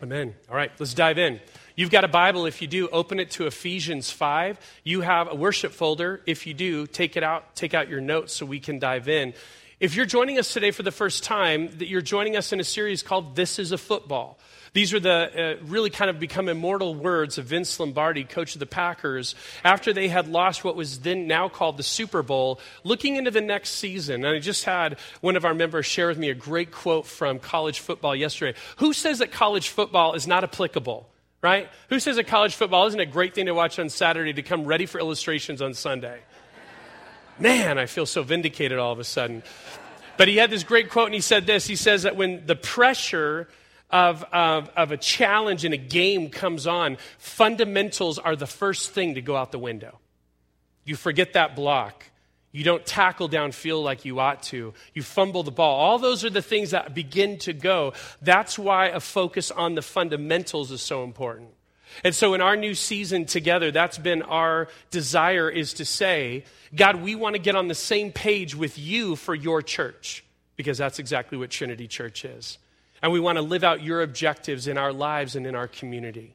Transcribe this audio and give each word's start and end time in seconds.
Amen. 0.00 0.32
All 0.48 0.54
right, 0.54 0.70
let's 0.78 0.94
dive 0.94 1.18
in. 1.18 1.40
You've 1.74 1.90
got 1.90 2.04
a 2.04 2.08
Bible. 2.08 2.46
If 2.46 2.62
you 2.62 2.68
do, 2.68 2.88
open 2.90 3.18
it 3.18 3.32
to 3.32 3.46
Ephesians 3.46 4.12
5. 4.12 4.60
You 4.84 5.00
have 5.00 5.28
a 5.28 5.34
worship 5.34 5.72
folder. 5.72 6.20
If 6.24 6.46
you 6.46 6.54
do, 6.54 6.86
take 6.86 7.16
it 7.16 7.24
out, 7.24 7.56
take 7.56 7.74
out 7.74 7.88
your 7.88 8.00
notes 8.00 8.32
so 8.32 8.46
we 8.46 8.60
can 8.60 8.78
dive 8.78 9.08
in. 9.08 9.34
If 9.80 9.94
you're 9.94 10.06
joining 10.06 10.40
us 10.40 10.52
today 10.52 10.72
for 10.72 10.82
the 10.82 10.90
first 10.90 11.22
time, 11.22 11.68
that 11.78 11.86
you're 11.86 12.00
joining 12.00 12.34
us 12.34 12.52
in 12.52 12.58
a 12.58 12.64
series 12.64 13.04
called 13.04 13.36
This 13.36 13.60
is 13.60 13.70
a 13.70 13.78
Football. 13.78 14.36
These 14.72 14.92
are 14.92 14.98
the 14.98 15.58
uh, 15.60 15.64
really 15.66 15.88
kind 15.88 16.10
of 16.10 16.18
become 16.18 16.48
immortal 16.48 16.96
words 16.96 17.38
of 17.38 17.44
Vince 17.44 17.78
Lombardi, 17.78 18.24
coach 18.24 18.56
of 18.56 18.58
the 18.58 18.66
Packers, 18.66 19.36
after 19.62 19.92
they 19.92 20.08
had 20.08 20.26
lost 20.26 20.64
what 20.64 20.74
was 20.74 20.98
then 20.98 21.28
now 21.28 21.48
called 21.48 21.76
the 21.76 21.84
Super 21.84 22.24
Bowl, 22.24 22.58
looking 22.82 23.14
into 23.14 23.30
the 23.30 23.40
next 23.40 23.70
season. 23.70 24.24
And 24.24 24.34
I 24.34 24.40
just 24.40 24.64
had 24.64 24.98
one 25.20 25.36
of 25.36 25.44
our 25.44 25.54
members 25.54 25.86
share 25.86 26.08
with 26.08 26.18
me 26.18 26.30
a 26.30 26.34
great 26.34 26.72
quote 26.72 27.06
from 27.06 27.38
college 27.38 27.78
football 27.78 28.16
yesterday. 28.16 28.58
Who 28.78 28.92
says 28.92 29.20
that 29.20 29.30
college 29.30 29.68
football 29.68 30.14
is 30.14 30.26
not 30.26 30.42
applicable? 30.42 31.08
Right? 31.40 31.68
Who 31.90 32.00
says 32.00 32.16
that 32.16 32.26
college 32.26 32.56
football 32.56 32.88
isn't 32.88 32.98
a 32.98 33.06
great 33.06 33.36
thing 33.36 33.46
to 33.46 33.54
watch 33.54 33.78
on 33.78 33.90
Saturday 33.90 34.32
to 34.32 34.42
come 34.42 34.64
ready 34.64 34.86
for 34.86 34.98
illustrations 34.98 35.62
on 35.62 35.72
Sunday? 35.72 36.18
Man, 37.40 37.78
I 37.78 37.86
feel 37.86 38.06
so 38.06 38.22
vindicated 38.22 38.78
all 38.78 38.92
of 38.92 38.98
a 38.98 39.04
sudden. 39.04 39.42
But 40.16 40.26
he 40.26 40.36
had 40.36 40.50
this 40.50 40.64
great 40.64 40.90
quote, 40.90 41.06
and 41.06 41.14
he 41.14 41.20
said 41.20 41.46
this. 41.46 41.66
He 41.66 41.76
says 41.76 42.02
that 42.02 42.16
when 42.16 42.44
the 42.46 42.56
pressure 42.56 43.48
of, 43.90 44.24
of, 44.32 44.68
of 44.76 44.90
a 44.90 44.96
challenge 44.96 45.64
in 45.64 45.72
a 45.72 45.78
game 45.78 46.30
comes 46.30 46.66
on, 46.66 46.98
fundamentals 47.18 48.18
are 48.18 48.34
the 48.34 48.46
first 48.46 48.90
thing 48.90 49.14
to 49.14 49.22
go 49.22 49.36
out 49.36 49.52
the 49.52 49.58
window. 49.58 50.00
You 50.84 50.96
forget 50.96 51.34
that 51.34 51.54
block. 51.54 52.04
You 52.50 52.64
don't 52.64 52.84
tackle 52.84 53.28
downfield 53.28 53.84
like 53.84 54.04
you 54.04 54.18
ought 54.18 54.42
to. 54.44 54.74
You 54.94 55.02
fumble 55.02 55.42
the 55.42 55.50
ball. 55.52 55.78
All 55.78 55.98
those 55.98 56.24
are 56.24 56.30
the 56.30 56.42
things 56.42 56.72
that 56.72 56.94
begin 56.94 57.38
to 57.40 57.52
go. 57.52 57.92
That's 58.20 58.58
why 58.58 58.86
a 58.86 59.00
focus 59.00 59.50
on 59.50 59.74
the 59.74 59.82
fundamentals 59.82 60.72
is 60.72 60.80
so 60.80 61.04
important. 61.04 61.50
And 62.04 62.14
so 62.14 62.34
in 62.34 62.40
our 62.40 62.56
new 62.56 62.74
season 62.74 63.24
together, 63.24 63.70
that's 63.70 63.98
been 63.98 64.22
our 64.22 64.68
desire 64.90 65.50
is 65.50 65.74
to 65.74 65.84
say, 65.84 66.44
God, 66.74 67.02
we 67.02 67.14
want 67.14 67.34
to 67.34 67.40
get 67.40 67.56
on 67.56 67.68
the 67.68 67.74
same 67.74 68.12
page 68.12 68.54
with 68.54 68.78
you 68.78 69.16
for 69.16 69.34
your 69.34 69.62
church, 69.62 70.24
because 70.56 70.78
that's 70.78 70.98
exactly 70.98 71.38
what 71.38 71.50
Trinity 71.50 71.88
Church 71.88 72.24
is. 72.24 72.58
And 73.02 73.12
we 73.12 73.20
want 73.20 73.36
to 73.36 73.42
live 73.42 73.64
out 73.64 73.82
your 73.82 74.02
objectives 74.02 74.66
in 74.66 74.76
our 74.76 74.92
lives 74.92 75.36
and 75.36 75.46
in 75.46 75.54
our 75.54 75.68
community. 75.68 76.34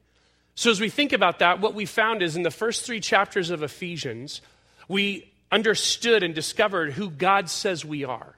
So, 0.55 0.69
as 0.69 0.79
we 0.79 0.89
think 0.89 1.13
about 1.13 1.39
that, 1.39 1.59
what 1.59 1.73
we 1.73 1.85
found 1.85 2.21
is 2.21 2.35
in 2.35 2.43
the 2.43 2.51
first 2.51 2.85
three 2.85 2.99
chapters 2.99 3.49
of 3.49 3.63
Ephesians, 3.63 4.41
we 4.87 5.31
understood 5.51 6.23
and 6.23 6.33
discovered 6.33 6.93
who 6.93 7.09
God 7.09 7.49
says 7.49 7.83
we 7.83 8.03
are. 8.03 8.35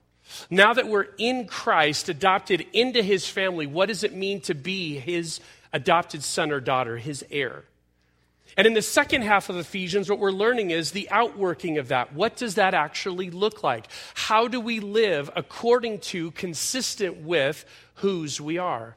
Now 0.50 0.74
that 0.74 0.88
we're 0.88 1.08
in 1.18 1.46
Christ, 1.46 2.10
adopted 2.10 2.66
into 2.74 3.02
his 3.02 3.28
family, 3.28 3.68
what 3.68 3.88
does 3.88 4.04
it 4.04 4.14
mean 4.14 4.42
to 4.42 4.54
be 4.54 4.98
his 4.98 5.40
adopted 5.76 6.24
son 6.24 6.52
or 6.52 6.60
daughter, 6.60 6.98
his 6.98 7.24
heir? 7.30 7.66
And 8.58 8.66
in 8.66 8.74
the 8.74 8.82
second 8.82 9.24
half 9.24 9.50
of 9.50 9.58
Ephesians, 9.58 10.10
what 10.10 10.20
we're 10.20 10.32
learning 10.32 10.72
is 10.72 10.92
the 10.92 11.10
outworking 11.12 11.78
of 11.78 11.90
that. 11.90 12.14
What 12.14 12.38
does 12.38 12.56
that 12.56 12.74
actually 12.74 13.30
look 13.30 13.64
like? 13.64 13.88
How 14.14 14.48
do 14.48 14.62
we 14.62 14.80
live 14.80 15.30
according 15.36 16.00
to, 16.00 16.32
consistent 16.32 17.18
with 17.18 17.66
whose 17.96 18.40
we 18.40 18.58
are? 18.58 18.96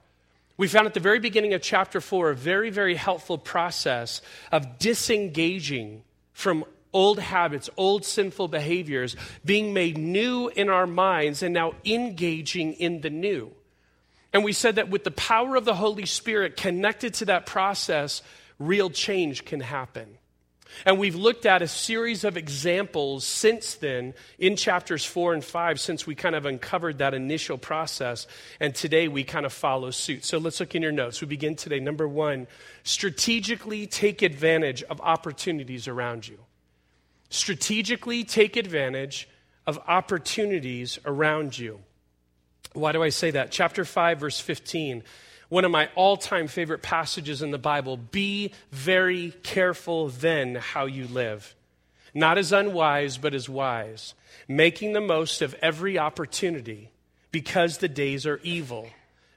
We 0.57 0.69
found 0.69 0.87
at 0.87 0.95
the 0.95 1.01
very 1.01 1.19
beginning 1.19 1.55
of 1.55 1.63
chapter 1.63 2.01
four 2.01 2.31
a 2.31 2.37
very, 2.37 2.71
very 2.71 2.95
helpful 2.95 3.39
process 3.39 4.23
of 4.53 4.79
disengaging 4.79 6.03
from 6.33 6.65
old 6.93 7.19
habits, 7.19 7.69
old 7.77 8.05
sinful 8.05 8.49
behaviors, 8.49 9.17
being 9.45 9.73
made 9.73 9.99
new 9.99 10.49
in 10.49 10.69
our 10.69 10.87
minds, 10.87 11.43
and 11.43 11.53
now 11.53 11.73
engaging 11.85 12.75
in 12.75 13.01
the 13.01 13.11
new. 13.11 13.51
And 14.33 14.45
we 14.45 14.53
said 14.53 14.77
that 14.77 14.91
with 14.91 15.05
the 15.05 15.11
power 15.11 15.57
of 15.57 15.65
the 15.65 15.75
Holy 15.75 16.07
Spirit 16.07 16.57
connected 16.57 17.15
to 17.15 17.25
that 17.27 17.47
process, 17.47 18.23
real 18.59 18.91
change 18.91 19.45
can 19.45 19.61
happen. 19.61 20.19
And 20.85 20.99
we've 20.99 21.15
looked 21.15 21.47
at 21.47 21.63
a 21.63 21.69
series 21.69 22.25
of 22.25 22.37
examples 22.37 23.25
since 23.25 23.77
then 23.77 24.15
in 24.39 24.55
chapters 24.55 25.05
four 25.05 25.33
and 25.33 25.43
five, 25.43 25.81
since 25.81 26.07
we 26.07 26.15
kind 26.15 26.35
of 26.35 26.47
uncovered 26.47 26.99
that 26.99 27.15
initial 27.15 27.59
process. 27.59 28.27
And 28.61 28.75
today 28.75 29.09
we 29.09 29.25
kind 29.25 29.47
of 29.47 29.53
follow 29.53 29.91
suit. 29.91 30.25
So 30.25 30.39
let's 30.39 30.61
look 30.61 30.75
in 30.75 30.83
your 30.83 30.93
notes. 30.93 31.21
We 31.21 31.27
begin 31.27 31.57
today. 31.57 31.81
Number 31.81 32.07
one, 32.07 32.47
strategically 32.83 33.87
take 33.87 34.23
advantage 34.23 34.83
of 34.85 35.01
opportunities 35.01 35.89
around 35.89 36.29
you. 36.29 36.39
Strategically 37.31 38.25
take 38.25 38.57
advantage 38.57 39.29
of 39.67 39.79
opportunities 39.87 40.99
around 41.05 41.59
you. 41.59 41.81
Why 42.79 42.93
do 42.93 43.03
I 43.03 43.09
say 43.09 43.33
that? 43.33 43.51
Chapter 43.51 43.85
5, 43.85 44.21
verse 44.21 44.41
15 44.41 45.03
one 45.49 45.65
of 45.65 45.71
my 45.71 45.89
all 45.95 46.17
time 46.17 46.47
favorite 46.47 46.83
passages 46.83 47.43
in 47.43 47.51
the 47.51 47.59
Bible. 47.59 47.97
Be 47.97 48.53
very 48.71 49.33
careful 49.43 50.09
then 50.09 50.57
how 50.57 50.87
you 50.87 51.07
live. 51.07 51.55
Not 52.15 52.39
as 52.39 52.53
unwise, 52.53 53.19
but 53.19 53.35
as 53.35 53.49
wise, 53.49 54.15
making 54.47 54.93
the 54.93 55.01
most 55.01 55.43
of 55.43 55.55
every 55.63 55.99
opportunity 55.99 56.91
because 57.33 57.79
the 57.79 57.89
days 57.89 58.27
are 58.27 58.41
evil. 58.43 58.89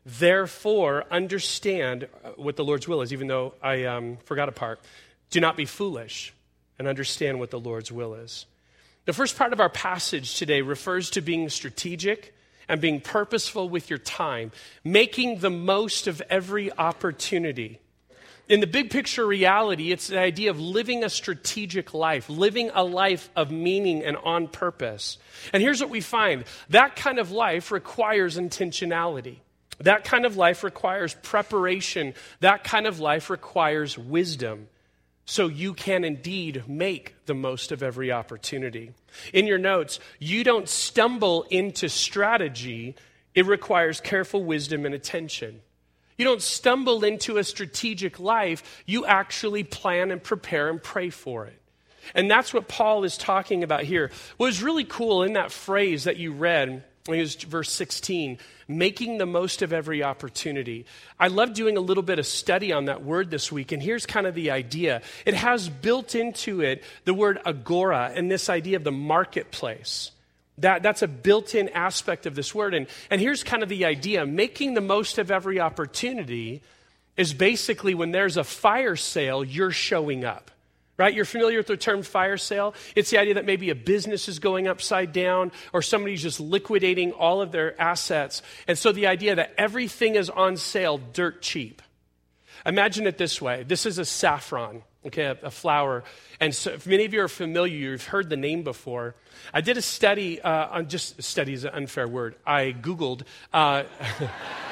Therefore, 0.05 1.05
understand 1.11 2.07
what 2.35 2.55
the 2.55 2.63
Lord's 2.63 2.87
will 2.87 3.01
is, 3.01 3.13
even 3.13 3.27
though 3.27 3.53
I 3.61 3.85
um, 3.85 4.17
forgot 4.25 4.49
a 4.49 4.53
part. 4.53 4.79
Do 5.29 5.39
not 5.39 5.57
be 5.57 5.65
foolish 5.65 6.33
and 6.79 6.87
understand 6.87 7.39
what 7.39 7.51
the 7.51 7.59
Lord's 7.59 7.91
will 7.91 8.15
is. 8.15 8.45
The 9.05 9.13
first 9.13 9.37
part 9.37 9.53
of 9.53 9.59
our 9.59 9.69
passage 9.69 10.35
today 10.35 10.61
refers 10.61 11.11
to 11.11 11.21
being 11.21 11.47
strategic 11.49 12.33
and 12.71 12.79
being 12.79 13.01
purposeful 13.01 13.67
with 13.67 13.89
your 13.89 13.99
time, 13.99 14.49
making 14.81 15.39
the 15.39 15.49
most 15.49 16.07
of 16.07 16.21
every 16.29 16.71
opportunity. 16.71 17.81
In 18.47 18.61
the 18.61 18.67
big 18.67 18.89
picture 18.89 19.27
reality, 19.27 19.91
it's 19.91 20.07
the 20.07 20.17
idea 20.17 20.51
of 20.51 20.59
living 20.59 21.03
a 21.03 21.09
strategic 21.09 21.93
life, 21.93 22.29
living 22.29 22.71
a 22.73 22.81
life 22.81 23.29
of 23.35 23.51
meaning 23.51 24.05
and 24.05 24.15
on 24.15 24.47
purpose. 24.47 25.17
And 25.51 25.61
here's 25.61 25.81
what 25.81 25.89
we 25.89 25.99
find 25.99 26.45
that 26.69 26.95
kind 26.95 27.19
of 27.19 27.29
life 27.29 27.73
requires 27.73 28.37
intentionality. 28.37 29.39
That 29.81 30.05
kind 30.05 30.25
of 30.25 30.37
life 30.37 30.63
requires 30.63 31.13
preparation. 31.15 32.13
That 32.39 32.63
kind 32.63 32.87
of 32.87 33.01
life 33.01 33.29
requires 33.29 33.97
wisdom 33.97 34.69
so 35.31 35.47
you 35.47 35.73
can 35.73 36.03
indeed 36.03 36.61
make 36.67 37.15
the 37.25 37.33
most 37.33 37.71
of 37.71 37.81
every 37.81 38.11
opportunity. 38.11 38.91
In 39.31 39.47
your 39.47 39.57
notes, 39.57 39.97
you 40.19 40.43
don't 40.43 40.67
stumble 40.67 41.43
into 41.43 41.87
strategy, 41.87 42.95
it 43.33 43.45
requires 43.45 44.01
careful 44.01 44.43
wisdom 44.43 44.85
and 44.85 44.93
attention. 44.93 45.61
You 46.17 46.25
don't 46.25 46.41
stumble 46.41 47.05
into 47.05 47.37
a 47.37 47.45
strategic 47.45 48.19
life, 48.19 48.83
you 48.85 49.05
actually 49.05 49.63
plan 49.63 50.11
and 50.11 50.21
prepare 50.21 50.67
and 50.69 50.83
pray 50.83 51.09
for 51.09 51.45
it. 51.45 51.61
And 52.13 52.29
that's 52.29 52.53
what 52.53 52.67
Paul 52.67 53.05
is 53.05 53.15
talking 53.17 53.63
about 53.63 53.83
here. 53.83 54.11
What 54.35 54.47
was 54.47 54.61
really 54.61 54.83
cool 54.83 55.23
in 55.23 55.31
that 55.33 55.53
phrase 55.53 56.03
that 56.03 56.17
you 56.17 56.33
read 56.33 56.83
was 57.07 57.35
verse 57.35 57.71
16, 57.71 58.37
making 58.67 59.17
the 59.17 59.25
most 59.25 59.61
of 59.61 59.73
every 59.73 60.03
opportunity. 60.03 60.85
I 61.19 61.27
love 61.29 61.53
doing 61.53 61.77
a 61.77 61.81
little 61.81 62.03
bit 62.03 62.19
of 62.19 62.27
study 62.27 62.71
on 62.71 62.85
that 62.85 63.03
word 63.03 63.31
this 63.31 63.51
week, 63.51 63.71
and 63.71 63.81
here's 63.81 64.05
kind 64.05 64.27
of 64.27 64.35
the 64.35 64.51
idea. 64.51 65.01
It 65.25 65.33
has 65.33 65.67
built 65.67 66.13
into 66.15 66.61
it 66.61 66.83
the 67.05 67.13
word 67.13 67.39
agora 67.45 68.11
and 68.13 68.29
this 68.29 68.49
idea 68.49 68.77
of 68.77 68.83
the 68.83 68.91
marketplace. 68.91 70.11
That, 70.59 70.83
that's 70.83 71.01
a 71.01 71.07
built 71.07 71.55
in 71.55 71.69
aspect 71.69 72.25
of 72.27 72.35
this 72.35 72.53
word. 72.53 72.75
And, 72.75 72.85
and 73.09 73.19
here's 73.19 73.43
kind 73.43 73.63
of 73.63 73.69
the 73.69 73.85
idea 73.85 74.25
making 74.25 74.75
the 74.75 74.81
most 74.81 75.17
of 75.17 75.31
every 75.31 75.59
opportunity 75.59 76.61
is 77.17 77.33
basically 77.33 77.93
when 77.93 78.11
there's 78.11 78.37
a 78.37 78.43
fire 78.43 78.95
sale, 78.95 79.43
you're 79.43 79.71
showing 79.71 80.23
up 80.23 80.51
right? 81.01 81.15
You're 81.15 81.25
familiar 81.25 81.57
with 81.57 81.67
the 81.67 81.77
term 81.77 82.03
fire 82.03 82.37
sale? 82.37 82.75
It's 82.95 83.09
the 83.09 83.17
idea 83.17 83.33
that 83.33 83.45
maybe 83.45 83.71
a 83.71 83.75
business 83.75 84.29
is 84.29 84.37
going 84.37 84.67
upside 84.67 85.11
down 85.11 85.51
or 85.73 85.81
somebody's 85.81 86.21
just 86.21 86.39
liquidating 86.39 87.11
all 87.11 87.41
of 87.41 87.51
their 87.51 87.79
assets. 87.81 88.43
And 88.67 88.77
so 88.77 88.91
the 88.91 89.07
idea 89.07 89.33
that 89.35 89.53
everything 89.57 90.13
is 90.13 90.29
on 90.29 90.57
sale 90.57 90.99
dirt 90.99 91.41
cheap. 91.41 91.81
Imagine 92.67 93.07
it 93.07 93.17
this 93.17 93.41
way 93.41 93.63
this 93.63 93.87
is 93.87 93.97
a 93.97 94.05
saffron, 94.05 94.83
okay, 95.07 95.35
a, 95.41 95.49
flower. 95.49 96.03
And 96.39 96.53
so 96.53 96.73
if 96.73 96.85
many 96.85 97.05
of 97.05 97.13
you 97.15 97.21
are 97.21 97.27
familiar, 97.27 97.75
you've 97.75 98.05
heard 98.05 98.29
the 98.29 98.37
name 98.37 98.61
before. 98.61 99.15
I 99.51 99.61
did 99.61 99.77
a 99.77 99.81
study 99.81 100.39
uh, 100.39 100.67
on 100.67 100.87
just 100.87 101.23
study 101.23 101.53
is 101.53 101.63
an 101.63 101.71
unfair 101.73 102.07
word. 102.07 102.35
I 102.45 102.75
Googled. 102.79 103.23
Uh, 103.51 103.83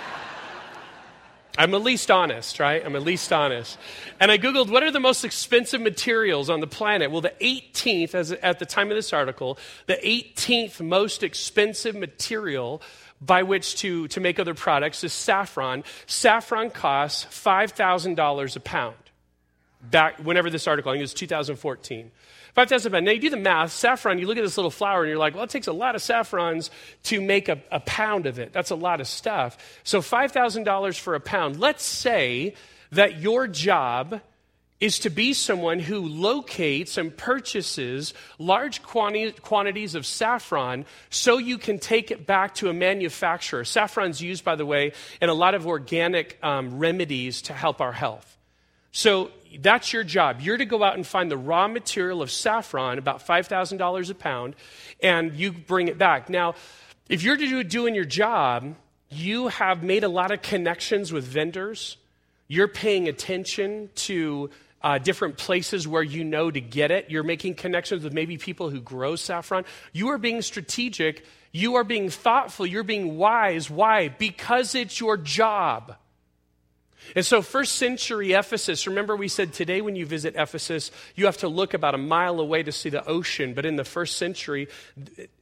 I'm 1.60 1.74
at 1.74 1.82
least 1.82 2.10
honest, 2.10 2.58
right? 2.62 2.82
I'm 2.86 2.96
at 2.96 3.04
least 3.04 3.34
honest. 3.34 3.78
And 4.18 4.32
I 4.32 4.38
Googled 4.38 4.72
what 4.72 4.82
are 4.82 4.92
the 4.92 5.00
most 5.02 5.26
expensive 5.26 5.82
materials 5.82 6.50
on 6.50 6.62
the 6.62 6.68
planet? 6.68 7.12
Well, 7.12 7.20
the 7.20 7.34
18th, 7.42 8.16
as 8.16 8.32
at 8.32 8.60
the 8.60 8.66
time 8.66 8.90
of 8.92 8.96
this 8.96 9.12
article, 9.12 9.60
the 9.86 9.98
18th 9.98 10.80
most 10.80 11.22
expensive 11.22 11.96
material 11.96 12.82
by 13.20 13.44
which 13.44 13.76
to, 13.82 14.08
to 14.08 14.22
make 14.22 14.40
other 14.40 14.54
products 14.54 15.04
is 15.04 15.12
saffron. 15.12 15.84
Saffron 16.06 16.70
costs 16.70 17.26
$5,000 17.26 18.56
a 18.56 18.60
pound. 18.62 18.96
back 19.82 20.18
whenever 20.20 20.50
this 20.50 20.66
article, 20.66 20.92
I 20.92 20.94
think 20.94 21.02
it 21.02 21.04
was 21.04 21.14
2014. 21.14 22.10
5,000 22.60 22.92
pounds. 22.92 23.06
Now 23.06 23.12
you 23.12 23.22
do 23.22 23.30
the 23.30 23.38
math. 23.38 23.72
Saffron, 23.72 24.20
you 24.20 24.28
look 24.28 24.38
at 24.38 24.44
this 24.44 24.58
little 24.58 24.70
flower 24.70 25.04
and 25.04 25.10
you're 25.10 25.18
like, 25.18 25.34
well, 25.34 25.46
it 25.46 25.50
takes 25.50 25.68
a 25.68 25.72
lot 25.72 25.96
of 25.96 26.02
saffrons 26.02 26.72
to 27.04 27.22
make 27.22 27.48
a, 27.48 27.62
a 27.72 27.80
pound 27.80 28.26
of 28.26 28.38
it. 28.38 28.52
That's 28.52 28.70
a 28.70 28.76
lot 28.76 29.00
of 29.00 29.08
stuff. 29.08 29.58
So 29.86 30.02
$5,000 30.02 31.00
for 31.00 31.16
a 31.16 31.22
pound. 31.22 31.58
Let's 31.58 31.86
say 31.86 32.56
that 32.92 33.22
your 33.22 33.48
job 33.48 34.20
is 34.82 35.00
to 35.00 35.10
be 35.10 35.32
someone 35.32 35.80
who 35.80 36.00
locates 36.00 36.98
and 36.98 37.16
purchases 37.16 38.14
large 38.40 38.84
quanti- 38.84 39.32
quantities 39.32 39.96
of 39.96 40.06
saffron 40.06 40.84
so 41.10 41.38
you 41.38 41.58
can 41.58 41.80
take 41.80 42.12
it 42.12 42.26
back 42.26 42.56
to 42.56 42.70
a 42.70 42.74
manufacturer. 42.74 43.64
Saffron's 43.64 44.22
used, 44.22 44.44
by 44.44 44.58
the 44.58 44.66
way, 44.66 44.92
in 45.22 45.30
a 45.30 45.34
lot 45.34 45.56
of 45.56 45.66
organic 45.66 46.38
um, 46.44 46.78
remedies 46.78 47.44
to 47.44 47.54
help 47.54 47.80
our 47.80 47.94
health. 47.94 48.38
So 48.92 49.32
that's 49.60 49.94
your 49.94 50.04
job. 50.04 50.42
You're 50.42 50.58
to 50.58 50.66
go 50.66 50.84
out 50.84 50.96
and 50.96 51.06
find 51.06 51.30
the 51.30 51.38
raw 51.38 51.68
material 51.68 52.22
of 52.22 52.32
saffron, 52.32 52.98
about 52.98 53.26
$5,000 53.26 54.10
a 54.10 54.16
pound, 54.16 54.56
and 55.02 55.34
you 55.34 55.52
bring 55.52 55.88
it 55.88 55.98
back. 55.98 56.30
Now, 56.30 56.56
if 57.08 57.24
you're 57.24 57.38
do, 57.38 57.64
doing 57.64 57.96
your 57.96 58.06
job, 58.06 58.76
you 59.10 59.48
have 59.48 59.84
made 59.84 60.04
a 60.04 60.10
lot 60.10 60.32
of 60.32 60.42
connections 60.42 61.12
with 61.12 61.24
vendors. 61.24 61.98
You're 62.48 62.68
paying 62.68 63.08
attention 63.08 63.90
to 63.96 64.50
uh, 64.82 64.98
different 64.98 65.38
places 65.38 65.88
where 65.88 66.04
you 66.04 66.24
know 66.24 66.50
to 66.50 66.62
get 66.62 66.92
it. 66.92 67.10
You're 67.10 67.24
making 67.24 67.56
connections 67.56 68.04
with 68.04 68.14
maybe 68.14 68.38
people 68.38 68.70
who 68.70 68.80
grow 68.80 69.16
saffron. 69.16 69.66
You 69.92 70.10
are 70.10 70.18
being 70.18 70.42
strategic. 70.42 71.26
You 71.52 71.76
are 71.76 71.84
being 71.84 72.10
thoughtful. 72.10 72.66
You're 72.66 72.84
being 72.84 73.18
wise. 73.18 73.70
Why? 73.70 74.10
Because 74.10 74.76
it's 74.76 75.00
your 75.00 75.18
job. 75.18 75.96
And 77.16 77.26
so, 77.26 77.42
first 77.42 77.76
century 77.76 78.34
Ephesus, 78.34 78.88
remember 78.88 79.16
we 79.16 79.28
said 79.28 79.54
today 79.54 79.82
when 79.82 79.96
you 79.96 80.06
visit 80.06 80.36
Ephesus, 80.36 80.92
you 81.16 81.26
have 81.26 81.38
to 81.38 81.48
look 81.48 81.74
about 81.74 81.96
a 81.96 81.98
mile 81.98 82.40
away 82.40 82.64
to 82.64 82.72
see 82.72 82.90
the 82.90 83.06
ocean. 83.06 83.54
But 83.54 83.66
in 83.66 83.76
the 83.76 83.84
first 83.84 84.18
century, 84.18 84.68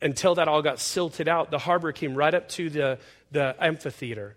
until 0.01 0.36
that 0.36 0.48
all 0.48 0.62
got 0.62 0.80
silted 0.80 1.27
out, 1.27 1.51
the 1.51 1.59
harbor 1.59 1.92
came 1.92 2.15
right 2.15 2.33
up 2.33 2.50
to 2.50 2.69
the, 2.69 3.00
the 3.31 3.56
amphitheater. 3.59 4.36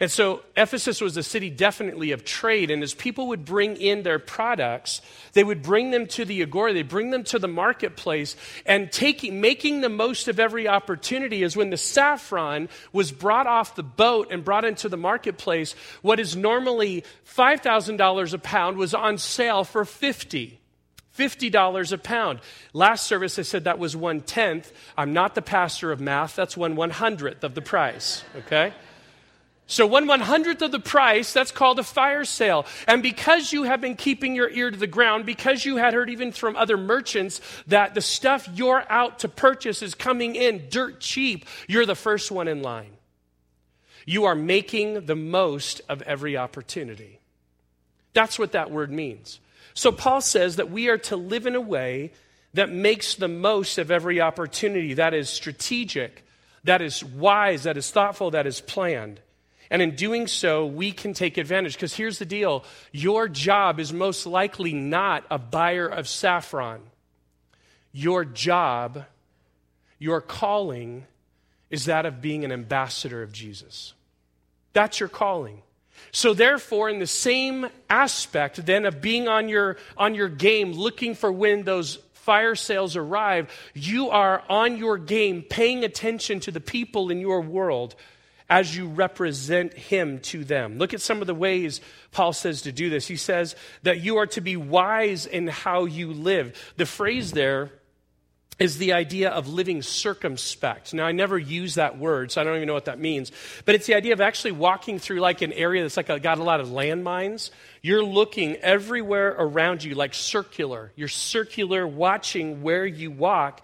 And 0.00 0.10
so 0.10 0.42
Ephesus 0.56 1.00
was 1.00 1.16
a 1.16 1.22
city 1.22 1.50
definitely 1.50 2.12
of 2.12 2.24
trade. 2.24 2.70
And 2.70 2.82
as 2.82 2.94
people 2.94 3.28
would 3.28 3.44
bring 3.44 3.76
in 3.76 4.02
their 4.02 4.18
products, 4.18 5.00
they 5.32 5.44
would 5.44 5.62
bring 5.62 5.90
them 5.90 6.06
to 6.08 6.24
the 6.24 6.42
agora, 6.42 6.72
they 6.72 6.82
bring 6.82 7.10
them 7.10 7.24
to 7.24 7.38
the 7.38 7.48
marketplace, 7.48 8.36
and 8.66 8.90
taking, 8.90 9.40
making 9.40 9.80
the 9.80 9.88
most 9.88 10.28
of 10.28 10.40
every 10.40 10.66
opportunity 10.66 11.42
is 11.42 11.56
when 11.56 11.70
the 11.70 11.76
saffron 11.76 12.68
was 12.92 13.12
brought 13.12 13.46
off 13.46 13.76
the 13.76 13.82
boat 13.82 14.28
and 14.30 14.44
brought 14.44 14.64
into 14.64 14.88
the 14.88 14.96
marketplace, 14.96 15.74
what 16.02 16.18
is 16.18 16.36
normally 16.36 17.04
$5,000 17.26 18.32
a 18.32 18.38
pound 18.38 18.76
was 18.76 18.94
on 18.94 19.18
sale 19.18 19.64
for 19.64 19.84
50 19.84 20.60
$50 21.16 21.92
a 21.92 21.98
pound. 21.98 22.40
Last 22.72 23.06
service, 23.06 23.38
I 23.38 23.42
said 23.42 23.64
that 23.64 23.78
was 23.78 23.94
one 23.94 24.20
tenth. 24.20 24.72
I'm 24.98 25.12
not 25.12 25.34
the 25.34 25.42
pastor 25.42 25.92
of 25.92 26.00
math. 26.00 26.34
That's 26.34 26.56
one 26.56 26.74
one 26.74 26.90
hundredth 26.90 27.44
of 27.44 27.54
the 27.54 27.62
price, 27.62 28.24
okay? 28.34 28.72
So, 29.66 29.86
one 29.86 30.06
one 30.06 30.20
hundredth 30.20 30.60
of 30.60 30.72
the 30.72 30.78
price, 30.78 31.32
that's 31.32 31.50
called 31.50 31.78
a 31.78 31.82
fire 31.82 32.26
sale. 32.26 32.66
And 32.86 33.02
because 33.02 33.50
you 33.50 33.62
have 33.62 33.80
been 33.80 33.96
keeping 33.96 34.34
your 34.34 34.50
ear 34.50 34.70
to 34.70 34.76
the 34.76 34.86
ground, 34.86 35.24
because 35.24 35.64
you 35.64 35.76
had 35.76 35.94
heard 35.94 36.10
even 36.10 36.32
from 36.32 36.54
other 36.54 36.76
merchants 36.76 37.40
that 37.66 37.94
the 37.94 38.02
stuff 38.02 38.46
you're 38.54 38.84
out 38.90 39.20
to 39.20 39.28
purchase 39.28 39.80
is 39.80 39.94
coming 39.94 40.36
in 40.36 40.66
dirt 40.68 41.00
cheap, 41.00 41.46
you're 41.66 41.86
the 41.86 41.94
first 41.94 42.30
one 42.30 42.46
in 42.46 42.60
line. 42.60 42.90
You 44.04 44.24
are 44.26 44.34
making 44.34 45.06
the 45.06 45.16
most 45.16 45.80
of 45.88 46.02
every 46.02 46.36
opportunity. 46.36 47.20
That's 48.12 48.38
what 48.38 48.52
that 48.52 48.70
word 48.70 48.92
means. 48.92 49.40
So, 49.72 49.90
Paul 49.90 50.20
says 50.20 50.56
that 50.56 50.70
we 50.70 50.88
are 50.88 50.98
to 50.98 51.16
live 51.16 51.46
in 51.46 51.54
a 51.54 51.60
way 51.60 52.12
that 52.52 52.70
makes 52.70 53.14
the 53.14 53.28
most 53.28 53.78
of 53.78 53.90
every 53.90 54.20
opportunity, 54.20 54.92
that 54.94 55.14
is 55.14 55.30
strategic, 55.30 56.22
that 56.64 56.82
is 56.82 57.02
wise, 57.02 57.62
that 57.62 57.78
is 57.78 57.90
thoughtful, 57.90 58.32
that 58.32 58.46
is 58.46 58.60
planned. 58.60 59.20
And 59.70 59.80
in 59.80 59.96
doing 59.96 60.26
so, 60.26 60.66
we 60.66 60.92
can 60.92 61.14
take 61.14 61.38
advantage. 61.38 61.74
Because 61.74 61.94
here's 61.94 62.18
the 62.18 62.26
deal 62.26 62.64
your 62.92 63.28
job 63.28 63.80
is 63.80 63.92
most 63.92 64.26
likely 64.26 64.72
not 64.72 65.24
a 65.30 65.38
buyer 65.38 65.86
of 65.86 66.08
saffron. 66.08 66.80
Your 67.92 68.24
job, 68.24 69.04
your 69.98 70.20
calling, 70.20 71.06
is 71.70 71.86
that 71.86 72.06
of 72.06 72.20
being 72.20 72.44
an 72.44 72.52
ambassador 72.52 73.22
of 73.22 73.32
Jesus. 73.32 73.94
That's 74.72 75.00
your 75.00 75.08
calling. 75.08 75.62
So 76.10 76.34
therefore, 76.34 76.90
in 76.90 76.98
the 76.98 77.06
same 77.06 77.66
aspect 77.88 78.64
then 78.66 78.84
of 78.84 79.00
being 79.00 79.28
on 79.28 79.48
your, 79.48 79.76
on 79.96 80.14
your 80.14 80.28
game, 80.28 80.72
looking 80.72 81.14
for 81.14 81.30
when 81.30 81.62
those 81.62 81.98
fire 82.12 82.54
sales 82.54 82.96
arrive, 82.96 83.50
you 83.74 84.10
are 84.10 84.42
on 84.48 84.76
your 84.76 84.98
game, 84.98 85.42
paying 85.42 85.84
attention 85.84 86.40
to 86.40 86.50
the 86.50 86.60
people 86.60 87.10
in 87.10 87.20
your 87.20 87.40
world 87.40 87.94
as 88.48 88.76
you 88.76 88.86
represent 88.86 89.72
him 89.72 90.18
to 90.20 90.44
them. 90.44 90.78
Look 90.78 90.92
at 90.92 91.00
some 91.00 91.20
of 91.20 91.26
the 91.26 91.34
ways 91.34 91.80
Paul 92.12 92.32
says 92.32 92.62
to 92.62 92.72
do 92.72 92.90
this. 92.90 93.06
He 93.06 93.16
says 93.16 93.56
that 93.82 94.00
you 94.00 94.18
are 94.18 94.26
to 94.28 94.40
be 94.40 94.56
wise 94.56 95.26
in 95.26 95.46
how 95.46 95.86
you 95.86 96.12
live. 96.12 96.72
The 96.76 96.86
phrase 96.86 97.32
there 97.32 97.70
is 98.58 98.78
the 98.78 98.92
idea 98.92 99.30
of 99.30 99.48
living 99.48 99.82
circumspect. 99.82 100.94
Now, 100.94 101.06
I 101.06 101.12
never 101.12 101.36
use 101.36 101.74
that 101.74 101.98
word, 101.98 102.30
so 102.30 102.40
I 102.40 102.44
don't 102.44 102.56
even 102.56 102.68
know 102.68 102.74
what 102.74 102.84
that 102.84 103.00
means. 103.00 103.32
But 103.64 103.74
it's 103.74 103.86
the 103.86 103.94
idea 103.94 104.12
of 104.12 104.20
actually 104.20 104.52
walking 104.52 104.98
through 104.98 105.20
like 105.20 105.42
an 105.42 105.52
area 105.52 105.82
that's 105.82 105.96
like 105.96 106.08
a, 106.08 106.20
got 106.20 106.38
a 106.38 106.44
lot 106.44 106.60
of 106.60 106.68
landmines. 106.68 107.50
You're 107.82 108.04
looking 108.04 108.56
everywhere 108.56 109.34
around 109.36 109.82
you, 109.82 109.94
like 109.94 110.14
circular. 110.14 110.92
You're 110.94 111.08
circular, 111.08 111.86
watching 111.86 112.62
where 112.62 112.86
you 112.86 113.10
walk. 113.10 113.62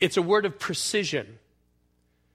It's 0.00 0.16
a 0.16 0.22
word 0.22 0.46
of 0.46 0.58
precision. 0.58 1.38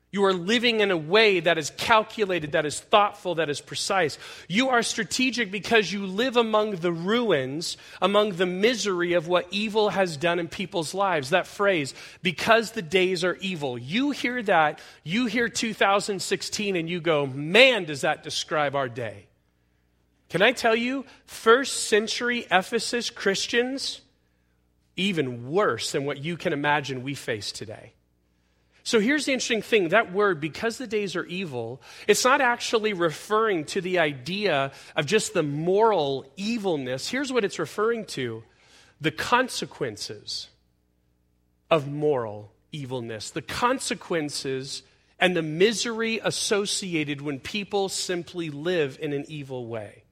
You 0.10 0.24
are 0.24 0.34
living 0.34 0.80
in 0.80 0.90
a 0.90 0.98
way 0.98 1.42
that 1.42 1.58
is 1.58 1.70
calculated, 1.72 2.54
that 2.54 2.66
is 2.66 2.80
thoughtful, 2.80 3.36
that 3.36 3.50
is 3.50 3.60
precise. 3.60 4.18
You 4.48 4.70
are 4.70 4.82
strategic 4.82 5.52
because 5.52 5.92
you 5.92 6.06
live 6.06 6.38
among 6.38 6.78
the 6.78 6.94
ruins, 6.94 7.76
among 8.02 8.34
the 8.34 8.46
misery 8.46 9.14
of 9.14 9.28
what 9.28 9.48
evil 9.52 9.90
has 9.90 10.16
done 10.16 10.40
in 10.40 10.48
people's 10.48 10.94
lives. 10.94 11.32
That 11.32 11.46
phrase, 11.46 11.94
because 12.24 12.72
the 12.72 12.82
days 12.82 13.26
are 13.26 13.36
evil. 13.42 13.78
You 13.78 14.12
hear 14.12 14.42
that, 14.44 14.80
you 15.04 15.26
hear 15.26 15.50
2016, 15.50 16.78
and 16.78 16.90
you 16.90 17.02
go, 17.02 17.26
man, 17.26 17.84
does 17.84 18.02
that 18.02 18.24
describe 18.24 18.76
our 18.76 18.88
day. 18.88 19.28
Can 20.30 20.42
I 20.42 20.54
tell 20.54 20.76
you, 20.76 21.06
first 21.26 21.88
century 21.88 22.48
Ephesus 22.50 23.10
Christians, 23.10 24.02
even 24.96 25.50
worse 25.52 25.92
than 25.92 26.06
what 26.06 26.24
you 26.24 26.38
can 26.38 26.54
imagine 26.54 27.04
we 27.04 27.14
face 27.14 27.52
today. 27.52 27.94
So 28.88 29.02
here's 29.02 29.26
the 29.26 29.34
interesting 29.34 29.62
thing 29.62 29.90
that 29.90 30.14
word, 30.14 30.40
because 30.40 30.78
the 30.78 30.88
days 30.88 31.18
are 31.18 31.26
evil, 31.26 31.82
it's 32.08 32.24
not 32.24 32.40
actually 32.40 32.94
referring 32.94 33.66
to 33.66 33.82
the 33.82 34.00
idea 34.00 34.72
of 34.96 35.06
just 35.06 35.34
the 35.34 35.44
moral 35.44 36.26
evilness. 36.38 37.10
Here's 37.10 37.30
what 37.30 37.44
it's 37.44 37.60
referring 37.60 38.06
to 38.06 38.44
the 39.02 39.12
consequences 39.12 40.48
of 41.70 41.86
moral 41.92 42.54
evilness, 42.72 43.30
the 43.30 43.42
consequences 43.42 44.84
and 45.20 45.36
the 45.36 45.42
misery 45.42 46.22
associated 46.24 47.20
when 47.20 47.42
people 47.42 47.90
simply 47.90 48.50
live 48.50 48.98
in 49.02 49.12
an 49.12 49.26
evil 49.28 49.68
way. 49.68 50.04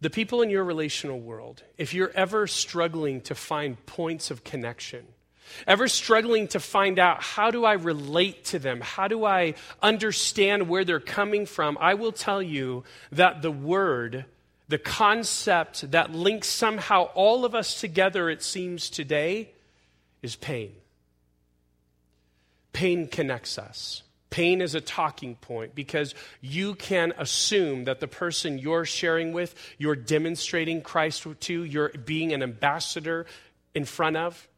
The 0.00 0.10
people 0.10 0.42
in 0.42 0.50
your 0.50 0.62
relational 0.62 1.18
world, 1.18 1.64
if 1.76 1.92
you're 1.92 2.12
ever 2.14 2.46
struggling 2.46 3.20
to 3.22 3.34
find 3.34 3.84
points 3.84 4.30
of 4.30 4.44
connection, 4.44 5.06
Ever 5.66 5.88
struggling 5.88 6.48
to 6.48 6.60
find 6.60 6.98
out 6.98 7.22
how 7.22 7.50
do 7.50 7.64
I 7.64 7.74
relate 7.74 8.44
to 8.46 8.58
them? 8.58 8.80
How 8.80 9.08
do 9.08 9.24
I 9.24 9.54
understand 9.82 10.68
where 10.68 10.84
they're 10.84 11.00
coming 11.00 11.46
from? 11.46 11.78
I 11.80 11.94
will 11.94 12.12
tell 12.12 12.42
you 12.42 12.84
that 13.12 13.42
the 13.42 13.50
word, 13.50 14.24
the 14.68 14.78
concept 14.78 15.90
that 15.90 16.12
links 16.12 16.48
somehow 16.48 17.04
all 17.14 17.44
of 17.44 17.54
us 17.54 17.80
together, 17.80 18.30
it 18.30 18.42
seems 18.42 18.90
today, 18.90 19.50
is 20.22 20.36
pain. 20.36 20.72
Pain 22.72 23.06
connects 23.06 23.58
us. 23.58 24.02
Pain 24.30 24.62
is 24.62 24.74
a 24.74 24.80
talking 24.80 25.34
point 25.34 25.74
because 25.74 26.14
you 26.40 26.74
can 26.74 27.12
assume 27.18 27.84
that 27.84 28.00
the 28.00 28.08
person 28.08 28.56
you're 28.56 28.86
sharing 28.86 29.34
with, 29.34 29.54
you're 29.76 29.94
demonstrating 29.94 30.80
Christ 30.80 31.26
to, 31.40 31.64
you're 31.64 31.90
being 31.90 32.32
an 32.32 32.42
ambassador 32.42 33.26
in 33.74 33.84
front 33.84 34.16
of, 34.16 34.48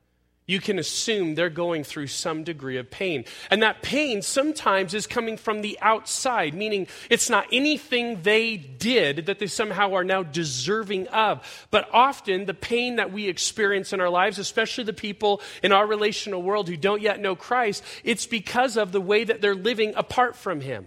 you 0.47 0.61
can 0.61 0.79
assume 0.79 1.35
they're 1.35 1.49
going 1.49 1.85
through 1.85 2.09
some 2.09 2.45
degree 2.45 2.77
of 2.77 2.91
pain. 2.91 3.25
And 3.51 3.63
that 3.63 3.83
pain 3.83 4.21
sometimes 4.21 4.93
is 4.93 5.07
coming 5.07 5.39
from 5.39 5.63
the 5.63 5.79
outside, 5.81 6.53
meaning 6.55 6.87
it's 7.09 7.31
not 7.31 7.47
anything 7.51 8.23
they 8.23 8.57
did 8.57 9.27
that 9.27 9.39
they 9.39 9.47
somehow 9.47 9.95
are 9.95 10.05
now 10.05 10.23
deserving 10.23 11.09
of. 11.09 11.67
But 11.71 11.89
often 11.93 12.45
the 12.45 12.53
pain 12.53 12.97
that 12.97 13.13
we 13.13 13.29
experience 13.29 13.95
in 13.95 14.01
our 14.01 14.11
lives, 14.11 14.39
especially 14.39 14.85
the 14.85 14.93
people 14.93 15.41
in 15.63 15.73
our 15.73 15.87
relational 15.87 16.43
world 16.43 16.69
who 16.69 16.77
don't 16.77 17.01
yet 17.01 17.21
know 17.21 17.35
Christ, 17.35 17.83
it's 18.05 18.27
because 18.27 18.77
of 18.77 18.93
the 18.93 19.01
way 19.01 19.25
that 19.25 19.41
they're 19.41 19.55
living 19.55 19.95
apart 19.97 20.37
from 20.37 20.61
Him. 20.61 20.87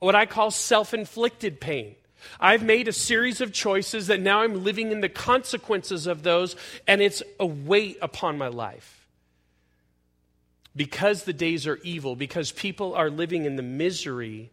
What 0.00 0.14
I 0.14 0.26
call 0.26 0.50
self 0.50 0.92
inflicted 0.92 1.60
pain. 1.60 1.94
I've 2.40 2.62
made 2.62 2.88
a 2.88 2.92
series 2.92 3.40
of 3.40 3.52
choices 3.52 4.08
that 4.08 4.20
now 4.20 4.42
I'm 4.42 4.64
living 4.64 4.92
in 4.92 5.00
the 5.00 5.08
consequences 5.08 6.06
of 6.06 6.22
those, 6.22 6.56
and 6.86 7.00
it's 7.00 7.22
a 7.38 7.46
weight 7.46 7.98
upon 8.02 8.38
my 8.38 8.48
life. 8.48 9.06
Because 10.74 11.24
the 11.24 11.32
days 11.32 11.66
are 11.66 11.78
evil, 11.82 12.16
because 12.16 12.50
people 12.50 12.94
are 12.94 13.10
living 13.10 13.44
in 13.44 13.56
the 13.56 13.62
misery 13.62 14.50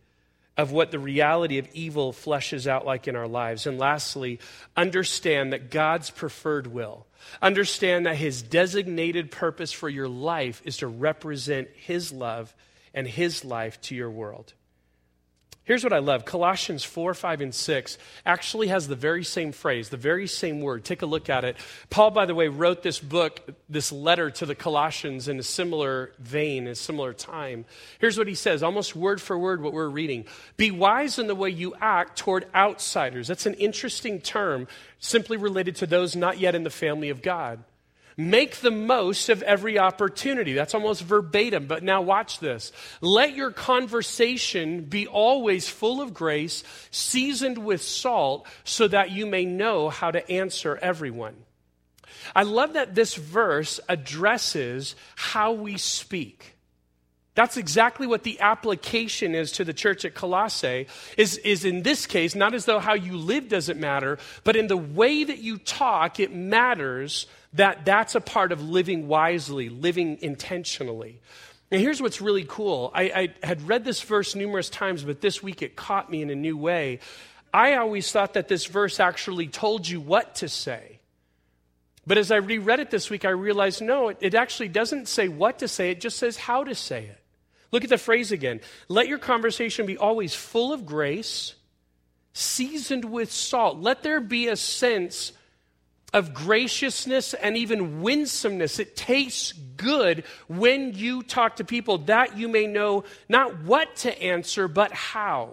of 0.60 0.74
what 0.74 0.92
the 0.92 1.00
reality 1.00 1.58
of 1.58 1.70
evil 1.74 2.12
fleshes 2.12 2.68
out 2.68 2.86
like 2.86 3.08
in 3.08 3.16
our 3.16 3.30
lives. 3.30 3.66
And 3.66 3.80
lastly, 3.80 4.40
understand 4.76 5.54
that 5.54 5.72
God's 5.72 6.10
preferred 6.10 6.68
will, 6.68 7.08
understand 7.42 8.06
that 8.06 8.18
His 8.18 8.42
designated 8.42 9.32
purpose 9.32 9.72
for 9.72 9.88
your 9.88 10.10
life 10.10 10.62
is 10.66 10.76
to 10.78 10.88
represent 10.88 11.70
His 11.74 12.12
love 12.12 12.54
and 12.94 13.08
His 13.08 13.46
life 13.46 13.80
to 13.84 13.96
your 13.96 14.12
world. 14.12 14.54
Here's 15.70 15.84
what 15.84 15.94
I 15.94 16.00
love 16.00 16.26
Colossians 16.26 16.84
4, 16.84 17.14
5, 17.14 17.42
and 17.42 17.54
6 17.54 18.00
actually 18.26 18.70
has 18.70 18.88
the 18.88 18.96
very 18.96 19.24
same 19.24 19.52
phrase, 19.52 19.90
the 19.90 19.98
very 19.98 20.26
same 20.26 20.62
word. 20.62 20.84
Take 20.84 21.04
a 21.04 21.06
look 21.06 21.30
at 21.30 21.44
it. 21.44 21.58
Paul, 21.92 22.10
by 22.10 22.26
the 22.26 22.34
way, 22.34 22.48
wrote 22.48 22.82
this 22.82 22.98
book, 22.98 23.48
this 23.70 23.92
letter 23.92 24.32
to 24.32 24.48
the 24.48 24.56
Colossians 24.56 25.28
in 25.28 25.38
a 25.38 25.44
similar 25.44 26.12
vein, 26.18 26.66
a 26.66 26.74
similar 26.74 27.14
time. 27.14 27.66
Here's 28.00 28.18
what 28.18 28.28
he 28.28 28.34
says, 28.34 28.64
almost 28.64 28.96
word 28.96 29.22
for 29.22 29.38
word, 29.38 29.62
what 29.62 29.74
we're 29.74 29.90
reading 29.90 30.26
Be 30.58 30.72
wise 30.72 31.20
in 31.20 31.28
the 31.28 31.36
way 31.36 31.52
you 31.52 31.76
act 31.80 32.18
toward 32.18 32.48
outsiders. 32.56 33.28
That's 33.28 33.46
an 33.46 33.54
interesting 33.54 34.22
term, 34.22 34.68
simply 34.98 35.38
related 35.38 35.76
to 35.76 35.86
those 35.86 36.16
not 36.16 36.40
yet 36.40 36.56
in 36.56 36.64
the 36.64 36.72
family 36.72 37.12
of 37.12 37.22
God. 37.22 37.64
Make 38.20 38.58
the 38.58 38.70
most 38.70 39.30
of 39.30 39.42
every 39.44 39.80
opportunity. 39.80 40.52
That's 40.52 40.76
almost 40.76 41.04
verbatim, 41.04 41.68
but 41.68 41.84
now 41.84 42.02
watch 42.02 42.40
this. 42.40 42.74
Let 43.00 43.34
your 43.34 43.50
conversation 43.50 44.82
be 44.84 45.08
always 45.08 45.70
full 45.70 46.02
of 46.02 46.14
grace, 46.14 46.66
seasoned 46.92 47.58
with 47.58 47.82
salt, 47.82 48.46
so 48.66 48.90
that 48.90 49.12
you 49.12 49.26
may 49.26 49.46
know 49.46 49.88
how 49.88 50.12
to 50.12 50.30
answer 50.30 50.78
everyone. 50.82 51.38
I 52.36 52.44
love 52.44 52.74
that 52.74 52.94
this 52.94 53.16
verse 53.16 53.80
addresses 53.88 54.98
how 55.16 55.54
we 55.54 55.78
speak. 55.78 56.58
That's 57.40 57.56
exactly 57.56 58.06
what 58.06 58.24
the 58.24 58.38
application 58.42 59.34
is 59.34 59.54
to 59.54 59.64
the 59.64 59.72
church 59.72 60.04
at 60.04 60.14
Colossae, 60.14 60.88
is, 61.16 61.38
is 61.38 61.64
in 61.64 61.84
this 61.84 62.06
case, 62.06 62.36
not 62.36 62.54
as 62.54 62.66
though 62.66 62.80
how 62.80 62.96
you 62.96 63.16
live 63.16 63.48
doesn't 63.48 63.80
matter, 63.80 64.18
but 64.44 64.58
in 64.58 64.68
the 64.68 64.76
way 64.76 65.24
that 65.24 65.38
you 65.38 65.58
talk, 65.58 66.20
it 66.20 66.36
matters 66.36 67.28
that 67.54 67.86
that's 67.86 68.14
a 68.14 68.20
part 68.20 68.52
of 68.52 68.62
living 68.62 69.08
wisely, 69.08 69.70
living 69.70 70.18
intentionally. 70.22 71.22
And 71.72 71.80
here's 71.80 72.02
what's 72.02 72.20
really 72.20 72.44
cool. 72.46 72.92
I, 72.94 73.04
I, 73.04 73.34
had 73.42 73.66
read 73.66 73.86
this 73.86 74.02
verse 74.02 74.36
numerous 74.36 74.70
times, 74.70 75.06
but 75.06 75.22
this 75.22 75.42
week 75.42 75.62
it 75.62 75.78
caught 75.78 76.12
me 76.12 76.22
in 76.22 76.30
a 76.30 76.36
new 76.36 76.58
way. 76.58 77.00
I 77.54 77.76
always 77.76 78.12
thought 78.12 78.34
that 78.34 78.50
this 78.50 78.66
verse 78.66 79.00
actually 79.00 79.48
told 79.48 79.88
you 79.88 80.02
what 80.02 80.36
to 80.36 80.50
say. 80.50 81.00
But 82.06 82.18
as 82.18 82.32
I 82.32 82.36
reread 82.36 82.82
it 82.82 82.92
this 82.92 83.10
week, 83.10 83.24
I 83.24 83.30
realized 83.30 83.82
no, 83.82 84.10
it, 84.10 84.18
it 84.20 84.36
actually 84.36 84.68
doesn't 84.68 85.08
say 85.08 85.30
what 85.30 85.60
to 85.60 85.70
say, 85.70 85.90
it 85.92 86.02
just 86.02 86.18
says 86.20 86.36
how 86.36 86.66
to 86.66 86.76
say 86.76 87.06
it. 87.06 87.19
Look 87.72 87.84
at 87.84 87.90
the 87.90 87.98
phrase 87.98 88.32
again. 88.32 88.62
Let 88.88 89.08
your 89.08 89.20
conversation 89.20 89.86
be 89.86 89.98
always 89.98 90.34
full 90.34 90.74
of 90.74 90.86
grace, 90.86 91.56
seasoned 92.34 93.06
with 93.06 93.32
salt. 93.32 93.80
Let 93.80 94.04
there 94.04 94.20
be 94.20 94.48
a 94.48 94.56
sense 94.56 95.34
of 96.14 96.34
graciousness 96.34 97.34
and 97.34 97.56
even 97.56 98.02
winsomeness. 98.02 98.80
It 98.80 98.96
tastes 98.96 99.54
good 99.78 100.24
when 100.48 100.94
you 100.94 101.22
talk 101.24 101.58
to 101.58 101.64
people 101.64 102.00
that 102.00 102.38
you 102.38 102.48
may 102.48 102.66
know 102.66 103.04
not 103.28 103.64
what 103.64 103.96
to 103.98 104.22
answer, 104.22 104.68
but 104.68 104.92
how. 104.92 105.52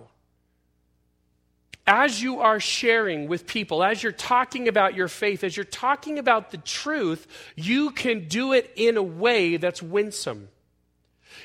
As 1.86 2.20
you 2.20 2.40
are 2.40 2.58
sharing 2.58 3.28
with 3.28 3.46
people, 3.46 3.84
as 3.84 4.02
you're 4.02 4.10
talking 4.10 4.66
about 4.66 4.94
your 4.94 5.06
faith, 5.06 5.44
as 5.44 5.56
you're 5.56 5.64
talking 5.64 6.18
about 6.18 6.50
the 6.50 6.56
truth, 6.56 7.28
you 7.54 7.90
can 7.90 8.26
do 8.26 8.54
it 8.54 8.72
in 8.74 8.96
a 8.96 9.02
way 9.02 9.56
that's 9.56 9.82
winsome. 9.82 10.48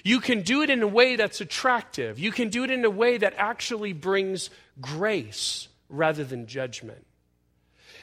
You 0.04 0.20
can 0.20 0.42
do 0.42 0.62
it 0.62 0.70
in 0.70 0.82
a 0.82 0.88
way 0.88 1.16
that's 1.16 1.42
attractive. 1.42 2.20
You 2.20 2.32
can 2.32 2.50
do 2.50 2.64
it 2.64 2.72
in 2.72 2.84
a 2.84 2.90
way 2.90 3.18
that 3.18 3.34
actually 3.38 3.94
brings 3.94 4.50
grace 4.80 5.68
rather 5.90 6.24
than 6.24 6.48
judgment. 6.48 7.06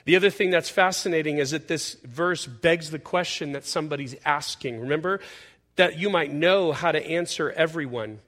The 0.05 0.17
other 0.17 0.31
thing 0.31 0.51
that's 0.51 0.71
fascinating 0.71 1.39
is 1.39 1.51
that 1.51 1.69
this 1.69 1.95
verse 2.05 2.47
begs 2.47 2.91
the 2.91 2.99
question 2.99 3.53
that 3.53 3.67
somebody's 3.67 4.15
asking. 4.25 4.81
Remember, 4.81 5.21
that 5.79 5.97
you 5.99 6.11
might 6.11 6.33
know 6.33 6.73
how 6.73 6.91
to 6.91 7.05
answer 7.07 7.51
everyone. 7.53 8.19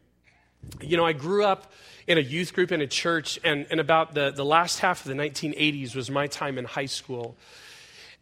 You 0.81 0.97
know, 0.97 1.05
I 1.05 1.13
grew 1.13 1.45
up 1.45 1.73
in 2.07 2.17
a 2.17 2.21
youth 2.21 2.53
group 2.53 2.71
in 2.71 2.81
a 2.81 2.87
church, 2.87 3.41
and, 3.43 3.67
and 3.71 3.81
about 3.81 4.15
the, 4.15 4.31
the 4.31 4.45
last 4.45 4.79
half 4.79 5.05
of 5.05 5.09
the 5.09 5.21
1980s 5.21 5.97
was 5.97 6.11
my 6.11 6.29
time 6.29 6.59
in 6.59 6.65
high 6.65 6.87
school. 6.87 7.37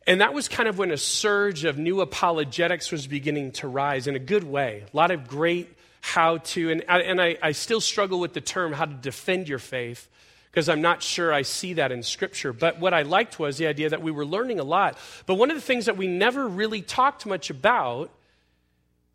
And 0.08 0.22
that 0.22 0.32
was 0.32 0.48
kind 0.48 0.70
of 0.70 0.78
when 0.78 0.90
a 0.90 0.96
surge 0.96 1.64
of 1.64 1.76
new 1.76 2.00
apologetics 2.00 2.90
was 2.90 3.06
beginning 3.06 3.52
to 3.52 3.68
rise 3.68 4.06
in 4.06 4.16
a 4.16 4.18
good 4.18 4.42
way. 4.42 4.84
A 4.90 4.96
lot 4.96 5.10
of 5.10 5.28
great 5.28 5.68
how 6.00 6.38
to, 6.38 6.70
and, 6.70 6.82
and 6.88 7.20
I, 7.20 7.36
I 7.42 7.52
still 7.52 7.82
struggle 7.82 8.18
with 8.18 8.32
the 8.32 8.40
term 8.40 8.72
how 8.72 8.86
to 8.86 8.94
defend 8.94 9.50
your 9.50 9.58
faith 9.58 10.08
because 10.50 10.70
I'm 10.70 10.80
not 10.80 11.02
sure 11.02 11.30
I 11.30 11.42
see 11.42 11.74
that 11.74 11.92
in 11.92 12.02
Scripture. 12.02 12.54
But 12.54 12.80
what 12.80 12.94
I 12.94 13.02
liked 13.02 13.38
was 13.38 13.58
the 13.58 13.66
idea 13.66 13.90
that 13.90 14.00
we 14.00 14.10
were 14.10 14.24
learning 14.24 14.58
a 14.58 14.64
lot. 14.64 14.96
But 15.26 15.34
one 15.34 15.50
of 15.50 15.58
the 15.58 15.60
things 15.60 15.84
that 15.84 15.98
we 15.98 16.06
never 16.06 16.48
really 16.48 16.80
talked 16.80 17.26
much 17.26 17.50
about, 17.50 18.10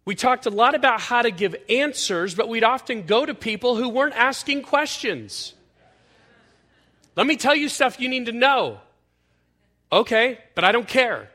we 0.05 0.13
talked 0.13 0.45
a 0.45 0.51
lot 0.51 0.75
about 0.75 1.01
how 1.01 1.23
to 1.23 1.31
give 1.31 1.55
answers, 1.69 2.35
but 2.35 2.49
we'd 2.49 2.63
often 2.63 3.07
go 3.07 3.25
to 3.25 3.33
people 3.33 3.75
who 3.75 3.89
weren't 3.89 4.15
asking 4.15 4.61
questions. 4.61 5.55
Let 7.15 7.25
me 7.25 7.35
tell 7.35 7.55
you 7.55 7.67
stuff 7.67 7.99
you 7.99 8.09
need 8.09 8.27
to 8.27 8.31
know. 8.31 8.79
Okay, 9.93 10.39
but 10.55 10.63
I 10.63 10.71
don't 10.71 10.87
care. 10.87 11.29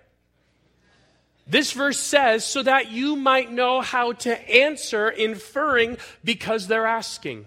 This 1.46 1.70
verse 1.70 1.96
says, 1.96 2.44
so 2.44 2.60
that 2.64 2.90
you 2.90 3.14
might 3.14 3.52
know 3.52 3.80
how 3.80 4.12
to 4.12 4.50
answer, 4.50 5.08
inferring 5.08 5.96
because 6.24 6.66
they're 6.66 6.84
asking. 6.84 7.46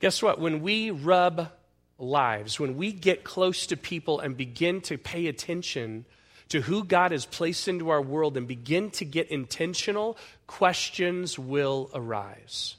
Guess 0.00 0.22
what? 0.22 0.38
When 0.38 0.60
we 0.60 0.90
rub 0.90 1.50
lives, 1.98 2.60
when 2.60 2.76
we 2.76 2.92
get 2.92 3.24
close 3.24 3.66
to 3.68 3.76
people 3.78 4.20
and 4.20 4.36
begin 4.36 4.82
to 4.82 4.98
pay 4.98 5.28
attention 5.28 6.04
to 6.50 6.60
who 6.60 6.84
God 6.84 7.12
has 7.12 7.24
placed 7.24 7.66
into 7.66 7.88
our 7.88 8.02
world 8.02 8.36
and 8.36 8.46
begin 8.46 8.90
to 8.90 9.06
get 9.06 9.30
intentional, 9.30 10.18
questions 10.46 11.38
will 11.38 11.90
arise. 11.94 12.76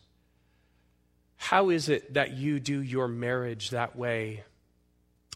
How 1.38 1.72
is 1.72 1.90
it 1.90 2.14
that 2.14 2.34
you 2.34 2.60
do 2.60 2.80
your 2.80 3.08
marriage 3.08 3.72
that 3.72 3.96
way? 3.96 4.44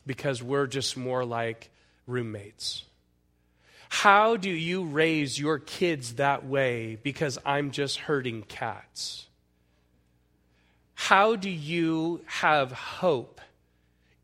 Because 0.05 0.41
we're 0.41 0.67
just 0.67 0.97
more 0.97 1.25
like 1.25 1.69
roommates. 2.07 2.83
How 3.89 4.37
do 4.37 4.49
you 4.49 4.85
raise 4.85 5.39
your 5.39 5.57
kids 5.57 6.15
that 6.15 6.45
way? 6.45 6.97
Because 7.01 7.39
I'm 7.45 7.71
just 7.71 7.97
herding 7.97 8.43
cats. 8.43 9.25
How 10.93 11.35
do 11.35 11.49
you 11.49 12.21
have 12.25 12.71
hope 12.71 13.41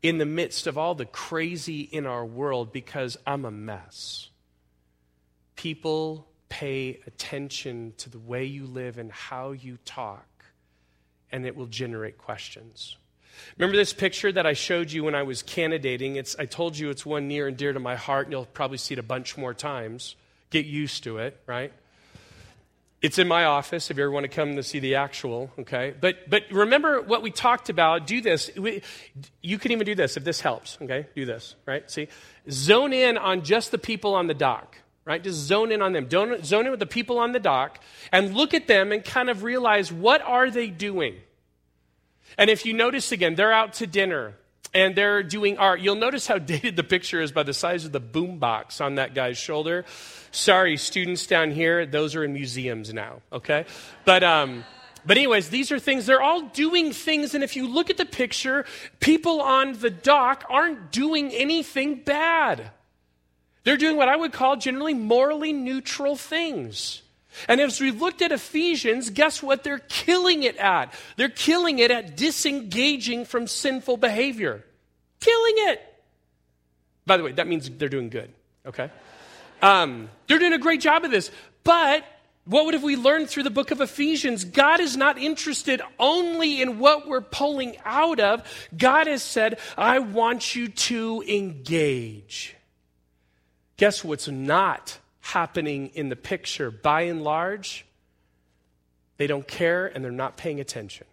in 0.02 0.18
the 0.18 0.26
midst 0.26 0.66
of 0.66 0.78
all 0.78 0.94
the 0.94 1.04
crazy 1.04 1.80
in 1.80 2.06
our 2.06 2.24
world 2.24 2.72
because 2.72 3.16
I'm 3.26 3.44
a 3.44 3.50
mess? 3.50 4.28
People 5.56 6.28
pay 6.48 7.00
attention 7.06 7.94
to 7.98 8.08
the 8.08 8.18
way 8.18 8.44
you 8.44 8.66
live 8.66 8.98
and 8.98 9.10
how 9.10 9.52
you 9.52 9.78
talk, 9.84 10.28
and 11.32 11.44
it 11.44 11.56
will 11.56 11.66
generate 11.66 12.18
questions. 12.18 12.96
Remember 13.58 13.76
this 13.76 13.92
picture 13.92 14.30
that 14.32 14.46
I 14.46 14.52
showed 14.52 14.92
you 14.92 15.04
when 15.04 15.14
I 15.14 15.22
was 15.22 15.42
candidating? 15.42 16.16
It's, 16.16 16.36
I 16.38 16.46
told 16.46 16.76
you 16.78 16.90
it's 16.90 17.06
one 17.06 17.28
near 17.28 17.48
and 17.48 17.56
dear 17.56 17.72
to 17.72 17.80
my 17.80 17.96
heart, 17.96 18.26
and 18.26 18.32
you'll 18.32 18.46
probably 18.46 18.78
see 18.78 18.94
it 18.94 18.98
a 18.98 19.02
bunch 19.02 19.36
more 19.36 19.54
times. 19.54 20.16
Get 20.50 20.66
used 20.66 21.04
to 21.04 21.18
it, 21.18 21.40
right? 21.46 21.72
It's 23.02 23.18
in 23.18 23.28
my 23.28 23.44
office 23.44 23.90
if 23.90 23.98
you 23.98 24.04
ever 24.04 24.10
want 24.10 24.24
to 24.24 24.28
come 24.28 24.56
to 24.56 24.62
see 24.62 24.78
the 24.78 24.94
actual, 24.94 25.50
okay? 25.60 25.94
But, 26.00 26.28
but 26.30 26.44
remember 26.50 27.02
what 27.02 27.22
we 27.22 27.30
talked 27.30 27.68
about. 27.68 28.06
Do 28.06 28.20
this. 28.20 28.50
We, 28.56 28.82
you 29.42 29.58
can 29.58 29.72
even 29.72 29.84
do 29.84 29.94
this 29.94 30.16
if 30.16 30.24
this 30.24 30.40
helps, 30.40 30.78
okay? 30.80 31.06
Do 31.14 31.26
this, 31.26 31.54
right? 31.66 31.88
See? 31.90 32.08
Zone 32.50 32.92
in 32.92 33.18
on 33.18 33.42
just 33.42 33.70
the 33.70 33.78
people 33.78 34.14
on 34.14 34.28
the 34.28 34.34
dock, 34.34 34.78
right? 35.04 35.22
Just 35.22 35.38
zone 35.38 35.72
in 35.72 35.82
on 35.82 35.92
them. 35.92 36.06
Don't, 36.06 36.44
zone 36.44 36.64
in 36.64 36.70
with 36.70 36.80
the 36.80 36.86
people 36.86 37.18
on 37.18 37.32
the 37.32 37.38
dock 37.38 37.80
and 38.12 38.34
look 38.34 38.54
at 38.54 38.66
them 38.66 38.92
and 38.92 39.04
kind 39.04 39.28
of 39.28 39.42
realize 39.42 39.92
what 39.92 40.22
are 40.22 40.50
they 40.50 40.68
doing? 40.68 41.16
And 42.38 42.50
if 42.50 42.66
you 42.66 42.72
notice 42.72 43.12
again, 43.12 43.34
they're 43.34 43.52
out 43.52 43.74
to 43.74 43.86
dinner 43.86 44.34
and 44.74 44.94
they're 44.94 45.22
doing 45.22 45.56
art. 45.56 45.80
You'll 45.80 45.94
notice 45.94 46.26
how 46.26 46.38
dated 46.54 46.76
the 46.76 46.84
picture 46.84 47.20
is 47.20 47.32
by 47.32 47.42
the 47.42 47.54
size 47.54 47.84
of 47.84 47.92
the 47.92 48.00
boom 48.00 48.38
box 48.38 48.80
on 48.80 48.96
that 48.96 49.14
guy's 49.14 49.38
shoulder. 49.38 49.84
Sorry, 50.30 50.76
students 50.76 51.26
down 51.26 51.50
here, 51.50 51.86
those 51.86 52.14
are 52.14 52.24
in 52.24 52.34
museums 52.34 52.92
now, 52.92 53.22
okay? 53.32 53.64
But, 54.04 54.22
um, 54.22 54.64
but, 55.06 55.16
anyways, 55.16 55.48
these 55.48 55.72
are 55.72 55.78
things, 55.78 56.04
they're 56.04 56.20
all 56.20 56.42
doing 56.42 56.92
things, 56.92 57.34
and 57.34 57.42
if 57.42 57.56
you 57.56 57.66
look 57.66 57.90
at 57.90 57.96
the 57.96 58.04
picture, 58.04 58.66
people 59.00 59.40
on 59.40 59.74
the 59.78 59.88
dock 59.88 60.44
aren't 60.50 60.90
doing 60.92 61.32
anything 61.32 62.02
bad. 62.04 62.70
They're 63.64 63.76
doing 63.76 63.96
what 63.96 64.08
I 64.08 64.16
would 64.16 64.32
call 64.32 64.56
generally 64.56 64.94
morally 64.94 65.52
neutral 65.52 66.16
things. 66.16 67.02
And 67.48 67.60
as 67.60 67.80
we 67.80 67.90
looked 67.90 68.22
at 68.22 68.32
Ephesians, 68.32 69.10
guess 69.10 69.42
what 69.42 69.64
they're 69.64 69.78
killing 69.78 70.42
it 70.42 70.56
at? 70.56 70.92
They're 71.16 71.28
killing 71.28 71.78
it 71.78 71.90
at 71.90 72.16
disengaging 72.16 73.24
from 73.24 73.46
sinful 73.46 73.98
behavior. 73.98 74.64
Killing 75.20 75.54
it. 75.70 75.82
By 77.06 77.16
the 77.16 77.22
way, 77.22 77.32
that 77.32 77.46
means 77.46 77.70
they're 77.70 77.88
doing 77.88 78.08
good, 78.08 78.32
okay? 78.66 78.90
Um, 79.62 80.08
they're 80.26 80.38
doing 80.38 80.52
a 80.52 80.58
great 80.58 80.80
job 80.80 81.04
of 81.04 81.10
this. 81.10 81.30
But 81.62 82.04
what 82.46 82.64
would 82.64 82.74
have 82.74 82.82
we 82.82 82.96
learned 82.96 83.28
through 83.28 83.42
the 83.42 83.50
book 83.50 83.70
of 83.70 83.80
Ephesians? 83.80 84.44
God 84.44 84.80
is 84.80 84.96
not 84.96 85.18
interested 85.18 85.82
only 85.98 86.62
in 86.62 86.78
what 86.78 87.08
we're 87.08 87.20
pulling 87.20 87.76
out 87.84 88.20
of. 88.20 88.68
God 88.76 89.08
has 89.08 89.22
said, 89.22 89.58
I 89.76 89.98
want 89.98 90.54
you 90.54 90.68
to 90.68 91.24
engage. 91.28 92.56
Guess 93.76 94.04
what's 94.04 94.28
not 94.28 94.98
happening 95.26 95.90
in 95.94 96.08
the 96.08 96.16
picture? 96.16 96.70
By 96.70 97.02
and 97.02 97.22
large, 97.22 97.84
they 99.16 99.26
don't 99.26 99.46
care 99.46 99.86
and 99.86 100.04
they're 100.04 100.12
not 100.12 100.36
paying 100.36 100.60
attention. 100.60 101.06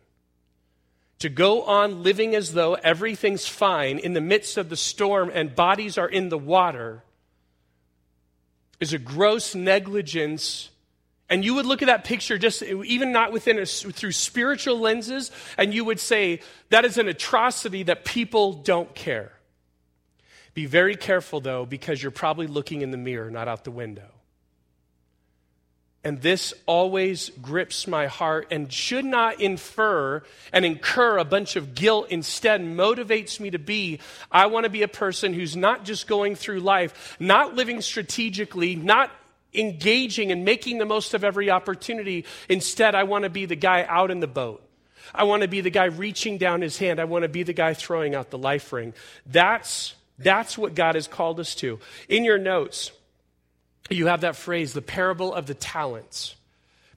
To 1.19 1.29
go 1.29 1.63
on 1.63 2.03
living 2.03 2.35
as 2.35 2.53
though 2.53 2.73
everything's 2.73 3.47
fine 3.47 3.97
in 3.99 4.13
the 4.13 4.21
midst 4.21 4.57
of 4.57 4.69
the 4.69 4.75
storm 4.75 5.31
and 5.33 5.55
bodies 5.55 5.97
are 5.97 6.09
in 6.09 6.29
the 6.29 6.37
water 6.37 7.01
is 8.79 8.91
a 8.91 8.97
gross 8.97 9.55
negligence 9.55 10.69
and 11.29 11.43
you 11.43 11.55
would 11.55 11.65
look 11.65 11.81
at 11.81 11.87
that 11.87 12.03
picture 12.03 12.37
just 12.37 12.61
even 12.61 13.11
not 13.11 13.31
within 13.31 13.57
a, 13.57 13.65
through 13.65 14.11
spiritual 14.11 14.79
lenses, 14.79 15.31
and 15.57 15.73
you 15.73 15.83
would 15.83 15.99
say 15.99 16.41
that 16.69 16.85
is 16.85 16.99
an 16.99 17.07
atrocity 17.07 17.83
that 17.83 18.05
people 18.05 18.53
don't 18.53 18.93
care. 18.93 19.31
Be 20.53 20.65
very 20.65 20.95
careful 20.95 21.39
though, 21.41 21.65
because 21.65 22.01
you're 22.01 22.11
probably 22.11 22.47
looking 22.47 22.81
in 22.81 22.91
the 22.91 22.97
mirror, 22.97 23.31
not 23.31 23.47
out 23.47 23.63
the 23.63 23.71
window. 23.71 24.09
And 26.05 26.21
this 26.21 26.53
always 26.65 27.29
grips 27.41 27.87
my 27.87 28.07
heart 28.07 28.47
and 28.51 28.71
should 28.71 29.05
not 29.05 29.39
infer 29.39 30.21
and 30.51 30.65
incur 30.65 31.17
a 31.17 31.23
bunch 31.23 31.55
of 31.55 31.75
guilt. 31.75 32.07
Instead, 32.09 32.59
motivates 32.61 33.39
me 33.39 33.51
to 33.51 33.59
be 33.59 33.99
I 34.29 34.47
want 34.47 34.65
to 34.65 34.69
be 34.69 34.81
a 34.81 34.89
person 34.89 35.33
who's 35.33 35.55
not 35.55 35.85
just 35.85 36.05
going 36.05 36.35
through 36.35 36.59
life, 36.59 37.15
not 37.21 37.55
living 37.55 37.79
strategically, 37.79 38.75
not 38.75 39.11
engaging 39.53 40.31
and 40.31 40.43
making 40.43 40.77
the 40.77 40.85
most 40.85 41.13
of 41.13 41.23
every 41.23 41.49
opportunity. 41.49 42.25
Instead, 42.49 42.95
I 42.95 43.03
want 43.03 43.23
to 43.23 43.29
be 43.29 43.45
the 43.45 43.55
guy 43.55 43.85
out 43.87 44.11
in 44.11 44.19
the 44.19 44.27
boat. 44.27 44.61
I 45.15 45.23
want 45.23 45.43
to 45.43 45.47
be 45.47 45.61
the 45.61 45.69
guy 45.69 45.85
reaching 45.85 46.37
down 46.37 46.61
his 46.61 46.77
hand. 46.77 46.99
I 46.99 47.05
want 47.05 47.23
to 47.23 47.29
be 47.29 47.43
the 47.43 47.53
guy 47.53 47.73
throwing 47.73 48.13
out 48.13 48.29
the 48.29 48.37
life 48.37 48.73
ring. 48.73 48.93
That's, 49.25 49.93
that's 50.23 50.57
what 50.57 50.75
God 50.75 50.95
has 50.95 51.07
called 51.07 51.39
us 51.39 51.55
to. 51.55 51.79
In 52.07 52.23
your 52.23 52.37
notes, 52.37 52.91
you 53.89 54.07
have 54.07 54.21
that 54.21 54.35
phrase, 54.35 54.73
the 54.73 54.81
parable 54.81 55.33
of 55.33 55.45
the 55.45 55.53
talents. 55.53 56.35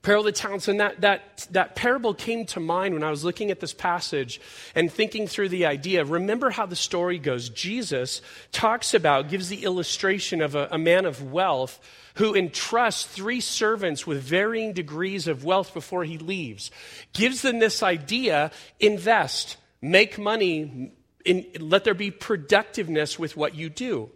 Parable 0.01 0.27
of 0.27 0.33
the 0.33 0.39
talents. 0.39 0.67
And 0.67 0.79
that, 0.79 1.01
that, 1.01 1.47
that 1.51 1.75
parable 1.75 2.13
came 2.13 2.45
to 2.47 2.59
mind 2.59 2.93
when 2.93 3.03
I 3.03 3.09
was 3.09 3.25
looking 3.25 3.51
at 3.51 3.59
this 3.59 3.73
passage 3.73 4.39
and 4.73 4.91
thinking 4.91 5.27
through 5.27 5.49
the 5.49 5.65
idea. 5.65 6.05
Remember 6.05 6.49
how 6.49 6.65
the 6.65 6.75
story 6.75 7.19
goes. 7.19 7.49
Jesus 7.49 8.21
talks 8.51 8.93
about, 8.93 9.29
gives 9.29 9.49
the 9.49 9.63
illustration 9.63 10.41
of 10.41 10.55
a, 10.55 10.69
a 10.71 10.77
man 10.77 11.05
of 11.05 11.31
wealth 11.31 11.79
who 12.15 12.33
entrusts 12.33 13.05
three 13.05 13.41
servants 13.41 14.07
with 14.07 14.21
varying 14.21 14.73
degrees 14.73 15.27
of 15.27 15.43
wealth 15.43 15.73
before 15.73 16.03
he 16.03 16.17
leaves. 16.17 16.71
Gives 17.13 17.41
them 17.41 17.59
this 17.59 17.83
idea 17.83 18.51
invest, 18.79 19.57
make 19.81 20.17
money, 20.17 20.93
in, 21.27 21.45
let 21.59 21.83
there 21.83 21.93
be 21.93 22.11
productiveness 22.11 23.19
with 23.19 23.35
what 23.35 23.55
you 23.55 23.69
do. 23.69 24.09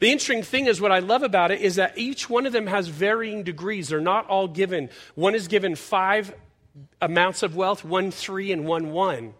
The 0.00 0.10
interesting 0.10 0.42
thing 0.42 0.66
is, 0.66 0.80
what 0.80 0.92
I 0.92 1.00
love 1.00 1.22
about 1.22 1.50
it 1.50 1.60
is 1.60 1.76
that 1.76 1.98
each 1.98 2.30
one 2.30 2.46
of 2.46 2.52
them 2.52 2.66
has 2.66 2.88
varying 2.88 3.42
degrees. 3.42 3.88
They're 3.88 4.00
not 4.00 4.28
all 4.28 4.48
given. 4.48 4.88
One 5.14 5.34
is 5.34 5.48
given 5.48 5.74
five 5.74 6.34
amounts 7.00 7.42
of 7.42 7.56
wealth, 7.56 7.84
one 7.84 8.10
three, 8.10 8.52
and 8.52 8.64
one 8.64 8.92
one. 8.92 9.34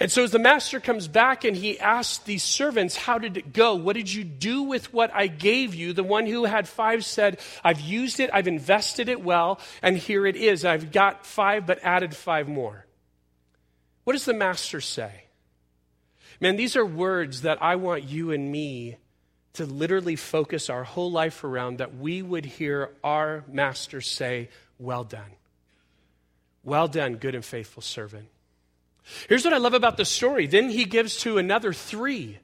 And 0.00 0.10
so, 0.10 0.24
as 0.24 0.32
the 0.32 0.38
master 0.38 0.80
comes 0.80 1.06
back 1.06 1.44
and 1.44 1.56
he 1.56 1.78
asks 1.78 2.24
these 2.24 2.42
servants, 2.42 2.96
How 2.96 3.18
did 3.18 3.36
it 3.36 3.52
go? 3.52 3.74
What 3.74 3.94
did 3.94 4.12
you 4.12 4.24
do 4.24 4.62
with 4.62 4.92
what 4.92 5.14
I 5.14 5.26
gave 5.26 5.74
you? 5.74 5.92
The 5.92 6.02
one 6.02 6.26
who 6.26 6.44
had 6.44 6.66
five 6.66 7.04
said, 7.04 7.38
I've 7.62 7.80
used 7.80 8.18
it, 8.18 8.30
I've 8.32 8.48
invested 8.48 9.08
it 9.08 9.22
well, 9.22 9.60
and 9.82 9.96
here 9.96 10.26
it 10.26 10.36
is. 10.36 10.64
I've 10.64 10.92
got 10.92 11.26
five, 11.26 11.66
but 11.66 11.78
added 11.82 12.16
five 12.16 12.48
more. 12.48 12.86
What 14.04 14.14
does 14.14 14.24
the 14.24 14.34
master 14.34 14.80
say? 14.80 15.24
Man, 16.42 16.56
these 16.56 16.74
are 16.74 16.84
words 16.84 17.42
that 17.42 17.62
I 17.62 17.76
want 17.76 18.02
you 18.02 18.32
and 18.32 18.50
me 18.50 18.96
to 19.52 19.64
literally 19.64 20.16
focus 20.16 20.68
our 20.68 20.82
whole 20.82 21.12
life 21.12 21.44
around 21.44 21.78
that 21.78 21.94
we 21.94 22.20
would 22.20 22.44
hear 22.44 22.90
our 23.04 23.44
master 23.46 24.00
say, 24.00 24.48
Well 24.76 25.04
done. 25.04 25.30
Well 26.64 26.88
done, 26.88 27.14
good 27.14 27.36
and 27.36 27.44
faithful 27.44 27.80
servant. 27.80 28.26
Here's 29.28 29.44
what 29.44 29.54
I 29.54 29.58
love 29.58 29.74
about 29.74 29.96
the 29.96 30.04
story. 30.04 30.48
Then 30.48 30.68
he 30.68 30.84
gives 30.84 31.18
to 31.18 31.38
another 31.38 31.72
three, 31.72 32.40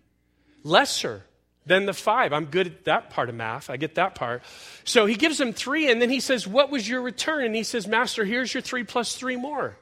lesser 0.63 1.25
than 1.67 1.85
the 1.85 1.93
five. 1.93 2.33
I'm 2.33 2.45
good 2.45 2.69
at 2.69 2.85
that 2.85 3.11
part 3.11 3.29
of 3.29 3.35
math. 3.35 3.69
I 3.69 3.79
get 3.79 3.97
that 3.97 4.15
part. 4.15 4.45
So 4.85 5.07
he 5.07 5.17
gives 5.17 5.39
them 5.39 5.53
three, 5.53 5.91
and 5.91 6.01
then 6.01 6.09
he 6.11 6.21
says, 6.21 6.47
What 6.47 6.71
was 6.71 6.89
your 6.89 7.03
return? 7.03 7.45
And 7.47 7.57
he 7.57 7.65
says, 7.65 7.89
Master, 7.89 8.25
here's 8.25 8.55
your 8.55 8.61
three 8.61 8.85
plus 8.85 9.17
three 9.17 9.35
more. 9.35 9.77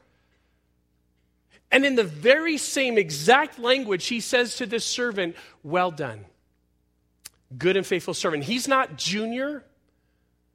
And 1.71 1.85
in 1.85 1.97
the 1.97 2.05
very 2.05 2.59
same 2.59 2.97
exact 2.97 3.59
language, 3.59 4.07
he 4.07 4.21
says 4.21 4.57
to 4.57 4.67
this 4.67 4.85
servant, 4.85 5.37
Well 5.63 5.91
done, 5.91 6.25
good 7.57 7.77
and 7.77 7.87
faithful 7.87 8.15
servant. 8.15 8.45
He's 8.45 8.69
not 8.69 8.97
junior. 8.97 9.65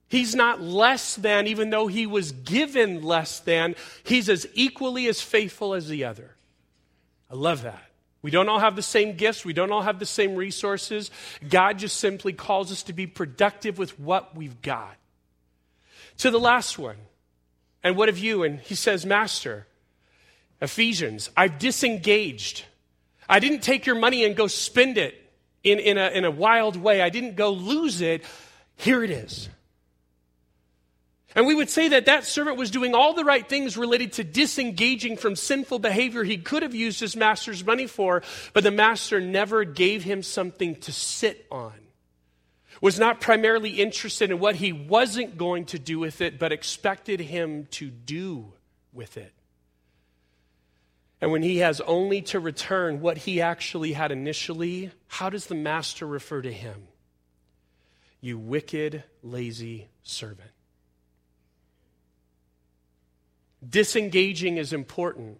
He's 0.08 0.36
not 0.36 0.62
less 0.62 1.15
than, 1.15 1.47
even 1.47 1.69
though 1.69 1.88
he 1.88 2.06
was 2.06 2.34
given 2.34 3.02
less 3.02 3.39
than. 3.39 3.76
He's 4.04 4.28
as 4.28 4.45
equally 4.54 5.08
as 5.08 5.21
faithful 5.21 5.74
as 5.74 5.88
the 5.88 6.04
other. 6.04 6.36
I 7.30 7.36
love 7.36 7.63
that. 7.63 7.82
We 8.21 8.30
don't 8.30 8.50
all 8.50 8.60
have 8.60 8.76
the 8.76 8.82
same 8.82 9.15
gifts. 9.15 9.45
We 9.45 9.54
don't 9.54 9.71
all 9.71 9.82
have 9.82 10.00
the 10.00 10.06
same 10.06 10.36
resources. 10.36 11.12
God 11.47 11.80
just 11.80 11.97
simply 11.97 12.34
calls 12.34 12.71
us 12.71 12.84
to 12.84 12.93
be 12.93 13.08
productive 13.08 13.78
with 13.78 14.00
what 14.00 14.36
we've 14.36 14.62
got. 14.62 14.95
To 16.19 16.30
the 16.30 16.39
last 16.39 16.78
one. 16.78 16.97
And 17.84 17.95
what 17.95 18.10
of 18.10 18.19
you? 18.19 18.43
And 18.43 18.60
he 18.60 18.76
says, 18.76 19.06
Master, 19.06 19.65
Ephesians, 20.62 21.30
I've 21.36 21.58
disengaged. 21.58 22.65
I 23.28 23.39
didn't 23.39 23.62
take 23.62 23.86
your 23.86 23.95
money 23.95 24.24
and 24.26 24.36
go 24.36 24.47
spend 24.47 24.97
it 24.97 25.15
in, 25.63 25.80
in, 25.80 25.97
a, 25.97 26.10
in 26.10 26.26
a 26.26 26.32
wild 26.32 26.76
way. 26.76 27.02
I 27.02 27.10
didn't 27.10 27.36
go 27.36 27.52
lose 27.52 28.02
it. 28.02 28.24
Here 28.76 29.04
it 29.04 29.10
is. 29.10 29.50
And 31.34 31.47
we 31.47 31.56
would 31.56 31.69
say 31.69 31.89
that 31.89 32.08
that 32.08 32.26
servant 32.26 32.58
was 32.58 32.71
doing 32.71 32.93
all 32.93 33.13
the 33.13 33.24
right 33.24 33.47
things 33.47 33.78
related 33.78 34.13
to 34.13 34.24
disengaging 34.24 35.15
from 35.15 35.36
sinful 35.36 35.80
behavior 35.80 36.24
he 36.24 36.38
could 36.38 36.62
have 36.62 36.76
used 36.76 37.00
his 37.00 37.15
master's 37.15 37.65
money 37.65 37.88
for, 37.88 38.21
but 38.54 38.63
the 38.63 38.71
master 38.71 39.21
never 39.21 39.63
gave 39.63 40.04
him 40.04 40.24
something 40.24 40.76
to 40.82 40.91
sit 40.91 41.45
on. 41.50 41.74
Was 42.82 43.00
not 43.00 43.21
primarily 43.21 43.80
interested 43.80 44.32
in 44.32 44.39
what 44.39 44.56
he 44.56 44.74
wasn't 44.74 45.38
going 45.38 45.65
to 45.65 45.80
do 45.80 46.00
with 46.00 46.19
it, 46.19 46.38
but 46.38 46.52
expected 46.52 47.19
him 47.19 47.67
to 47.71 47.89
do 47.89 48.52
with 48.91 49.17
it. 49.17 49.32
And 51.21 51.31
when 51.31 51.43
he 51.43 51.57
has 51.57 51.79
only 51.81 52.23
to 52.23 52.39
return 52.39 52.99
what 52.99 53.19
he 53.19 53.41
actually 53.41 53.93
had 53.93 54.12
initially, 54.12 54.91
how 55.07 55.29
does 55.29 55.45
the 55.45 55.55
master 55.55 56.07
refer 56.07 56.41
to 56.41 56.51
him? 56.51 56.88
You 58.19 58.39
wicked, 58.39 59.03
lazy 59.21 59.88
servant. 60.01 60.49
Disengaging 63.67 64.57
is 64.57 64.73
important, 64.73 65.39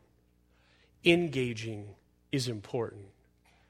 engaging 1.04 1.88
is 2.32 2.48
important. 2.48 3.06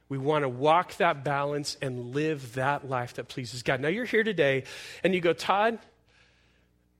We 0.09 0.17
want 0.17 0.43
to 0.43 0.49
walk 0.49 0.97
that 0.97 1.23
balance 1.23 1.77
and 1.81 2.13
live 2.13 2.55
that 2.55 2.89
life 2.89 3.13
that 3.13 3.29
pleases 3.29 3.63
God. 3.63 3.79
Now, 3.79 3.87
you're 3.87 4.03
here 4.03 4.25
today 4.25 4.65
and 5.05 5.15
you 5.15 5.21
go, 5.21 5.31
Todd, 5.31 5.79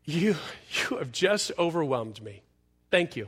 you, 0.05 0.37
you 0.89 0.97
have 0.97 1.11
just 1.11 1.51
overwhelmed 1.59 2.23
me. 2.23 2.41
Thank 2.89 3.17
you. 3.17 3.27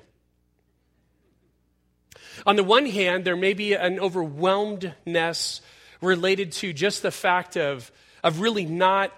On 2.46 2.56
the 2.56 2.64
one 2.64 2.86
hand, 2.86 3.26
there 3.26 3.36
may 3.36 3.54
be 3.54 3.74
an 3.74 4.00
overwhelmedness 4.00 5.62
related 6.02 6.52
to 6.54 6.74
just 6.74 7.02
the 7.02 7.12
fact 7.12 7.58
of, 7.58 7.92
of 8.24 8.40
really 8.40 8.66
not 8.66 9.12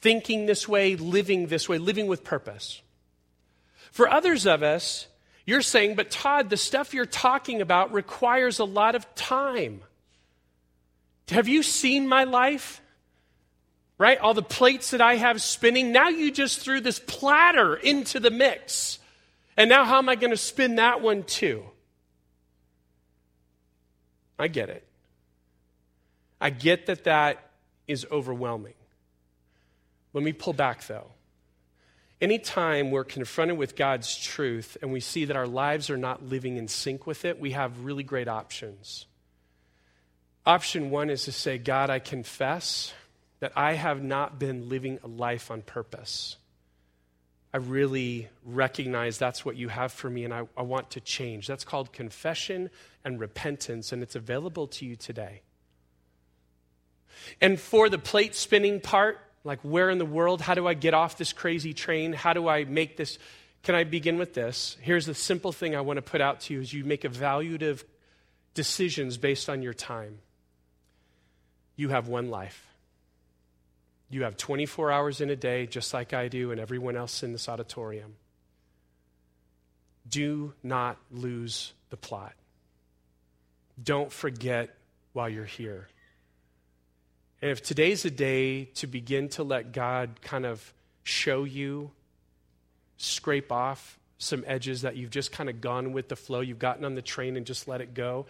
thinking 0.00 0.46
this 0.46 0.68
way, 0.68 0.96
living 0.96 1.46
this 1.46 1.68
way, 1.68 1.78
living 1.78 2.06
with 2.06 2.24
purpose. 2.24 2.82
For 3.92 4.08
others 4.08 4.46
of 4.46 4.62
us, 4.62 5.06
you're 5.44 5.62
saying, 5.62 5.94
but 5.94 6.10
Todd, 6.10 6.50
the 6.50 6.56
stuff 6.56 6.94
you're 6.94 7.06
talking 7.06 7.60
about 7.60 7.92
requires 7.92 8.58
a 8.58 8.64
lot 8.64 8.94
of 8.94 9.12
time. 9.14 9.82
Have 11.28 11.48
you 11.48 11.62
seen 11.62 12.08
my 12.08 12.24
life? 12.24 12.80
Right? 13.98 14.18
All 14.18 14.34
the 14.34 14.42
plates 14.42 14.90
that 14.90 15.00
I 15.00 15.16
have 15.16 15.40
spinning. 15.40 15.92
Now 15.92 16.08
you 16.08 16.32
just 16.32 16.60
threw 16.60 16.80
this 16.80 16.98
platter 16.98 17.76
into 17.76 18.18
the 18.18 18.30
mix. 18.30 18.98
And 19.56 19.68
now 19.68 19.84
how 19.84 19.98
am 19.98 20.08
I 20.08 20.16
going 20.16 20.30
to 20.30 20.36
spin 20.36 20.76
that 20.76 21.00
one 21.00 21.22
too? 21.22 21.64
I 24.42 24.48
get 24.48 24.68
it. 24.68 24.84
I 26.40 26.50
get 26.50 26.86
that 26.86 27.04
that 27.04 27.50
is 27.86 28.04
overwhelming. 28.10 28.74
Let 30.12 30.24
me 30.24 30.32
pull 30.32 30.52
back 30.52 30.86
though. 30.88 31.12
anytime 32.22 32.92
we're 32.92 33.04
confronted 33.04 33.58
with 33.58 33.74
God's 33.76 34.16
truth 34.16 34.78
and 34.80 34.92
we 34.92 35.00
see 35.00 35.24
that 35.26 35.36
our 35.36 35.46
lives 35.46 35.90
are 35.90 35.96
not 35.98 36.24
living 36.24 36.56
in 36.56 36.68
sync 36.68 37.06
with 37.06 37.24
it, 37.24 37.38
we 37.40 37.50
have 37.50 37.84
really 37.84 38.04
great 38.04 38.28
options. 38.28 39.06
Option 40.46 40.90
one 40.90 41.10
is 41.10 41.24
to 41.24 41.32
say, 41.32 41.58
God, 41.58 41.90
I 41.90 41.98
confess 41.98 42.94
that 43.40 43.52
I 43.56 43.74
have 43.74 44.02
not 44.02 44.38
been 44.38 44.68
living 44.68 45.00
a 45.02 45.08
life 45.08 45.50
on 45.50 45.62
purpose. 45.62 46.36
I 47.54 47.58
really 47.58 48.28
recognize 48.44 49.18
that's 49.18 49.44
what 49.44 49.56
you 49.56 49.68
have 49.68 49.92
for 49.92 50.08
me 50.08 50.24
and 50.24 50.32
I, 50.32 50.48
I 50.56 50.62
want 50.62 50.90
to 50.92 51.00
change. 51.00 51.46
That's 51.46 51.64
called 51.64 51.92
confession 51.92 52.70
and 53.04 53.20
repentance, 53.20 53.92
and 53.92 54.02
it's 54.02 54.14
available 54.14 54.66
to 54.68 54.86
you 54.86 54.96
today. 54.96 55.42
And 57.40 57.60
for 57.60 57.88
the 57.88 57.98
plate 57.98 58.34
spinning 58.34 58.80
part, 58.80 59.18
like 59.44 59.60
where 59.62 59.90
in 59.90 59.98
the 59.98 60.06
world, 60.06 60.40
how 60.40 60.54
do 60.54 60.66
I 60.66 60.74
get 60.74 60.94
off 60.94 61.18
this 61.18 61.32
crazy 61.32 61.74
train? 61.74 62.12
How 62.12 62.32
do 62.32 62.48
I 62.48 62.64
make 62.64 62.96
this? 62.96 63.18
Can 63.62 63.74
I 63.74 63.84
begin 63.84 64.18
with 64.18 64.34
this? 64.34 64.76
Here's 64.80 65.06
the 65.06 65.14
simple 65.14 65.52
thing 65.52 65.76
I 65.76 65.80
want 65.82 65.98
to 65.98 66.02
put 66.02 66.20
out 66.20 66.40
to 66.42 66.54
you 66.54 66.60
is 66.60 66.72
you 66.72 66.84
make 66.84 67.02
evaluative 67.02 67.84
decisions 68.54 69.18
based 69.18 69.48
on 69.48 69.62
your 69.62 69.74
time. 69.74 70.18
You 71.76 71.90
have 71.90 72.08
one 72.08 72.30
life. 72.30 72.71
You 74.12 74.24
have 74.24 74.36
24 74.36 74.92
hours 74.92 75.22
in 75.22 75.30
a 75.30 75.36
day, 75.36 75.66
just 75.66 75.94
like 75.94 76.12
I 76.12 76.28
do 76.28 76.50
and 76.50 76.60
everyone 76.60 76.96
else 76.96 77.22
in 77.22 77.32
this 77.32 77.48
auditorium. 77.48 78.14
Do 80.06 80.52
not 80.62 80.98
lose 81.10 81.72
the 81.88 81.96
plot. 81.96 82.34
Don't 83.82 84.12
forget 84.12 84.76
while 85.14 85.30
you're 85.30 85.46
here. 85.46 85.88
And 87.40 87.50
if 87.50 87.62
today's 87.62 88.04
a 88.04 88.10
day 88.10 88.66
to 88.74 88.86
begin 88.86 89.30
to 89.30 89.44
let 89.44 89.72
God 89.72 90.20
kind 90.20 90.44
of 90.44 90.74
show 91.04 91.44
you, 91.44 91.90
scrape 92.98 93.50
off 93.50 93.98
some 94.18 94.44
edges 94.46 94.82
that 94.82 94.94
you've 94.94 95.10
just 95.10 95.32
kind 95.32 95.48
of 95.48 95.62
gone 95.62 95.94
with 95.94 96.08
the 96.08 96.16
flow, 96.16 96.40
you've 96.40 96.58
gotten 96.58 96.84
on 96.84 96.96
the 96.96 97.02
train 97.02 97.34
and 97.34 97.46
just 97.46 97.66
let 97.66 97.80
it 97.80 97.94
go, 97.94 98.26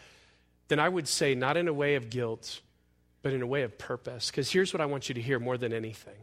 then 0.69 0.79
I 0.79 0.89
would 0.89 1.09
say, 1.09 1.35
not 1.35 1.57
in 1.57 1.67
a 1.67 1.73
way 1.73 1.97
of 1.97 2.09
guilt, 2.09 2.61
but 3.23 3.33
in 3.33 3.43
a 3.43 3.47
way 3.47 3.63
of 3.63 3.79
purpose. 3.79 4.31
Because 4.31 4.51
here's 4.51 4.73
what 4.73 4.81
I 4.81 4.87
want 4.87 5.09
you 5.09 5.15
to 5.15 5.23
hear 5.23 5.39
more 5.39 5.57
than 5.57 5.73
anything. 5.73 6.15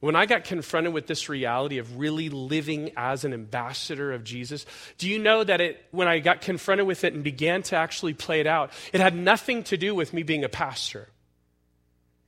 When 0.00 0.14
I 0.14 0.26
got 0.26 0.44
confronted 0.44 0.92
with 0.92 1.08
this 1.08 1.28
reality 1.28 1.78
of 1.78 1.98
really 1.98 2.28
living 2.28 2.92
as 2.96 3.24
an 3.24 3.32
ambassador 3.32 4.12
of 4.12 4.22
Jesus, 4.22 4.64
do 4.96 5.08
you 5.08 5.18
know 5.18 5.42
that 5.42 5.60
it, 5.60 5.84
when 5.90 6.06
I 6.06 6.20
got 6.20 6.40
confronted 6.40 6.86
with 6.86 7.02
it 7.02 7.14
and 7.14 7.24
began 7.24 7.62
to 7.64 7.76
actually 7.76 8.14
play 8.14 8.38
it 8.38 8.46
out, 8.46 8.70
it 8.92 9.00
had 9.00 9.16
nothing 9.16 9.64
to 9.64 9.76
do 9.76 9.96
with 9.96 10.12
me 10.12 10.22
being 10.22 10.44
a 10.44 10.48
pastor. 10.48 11.08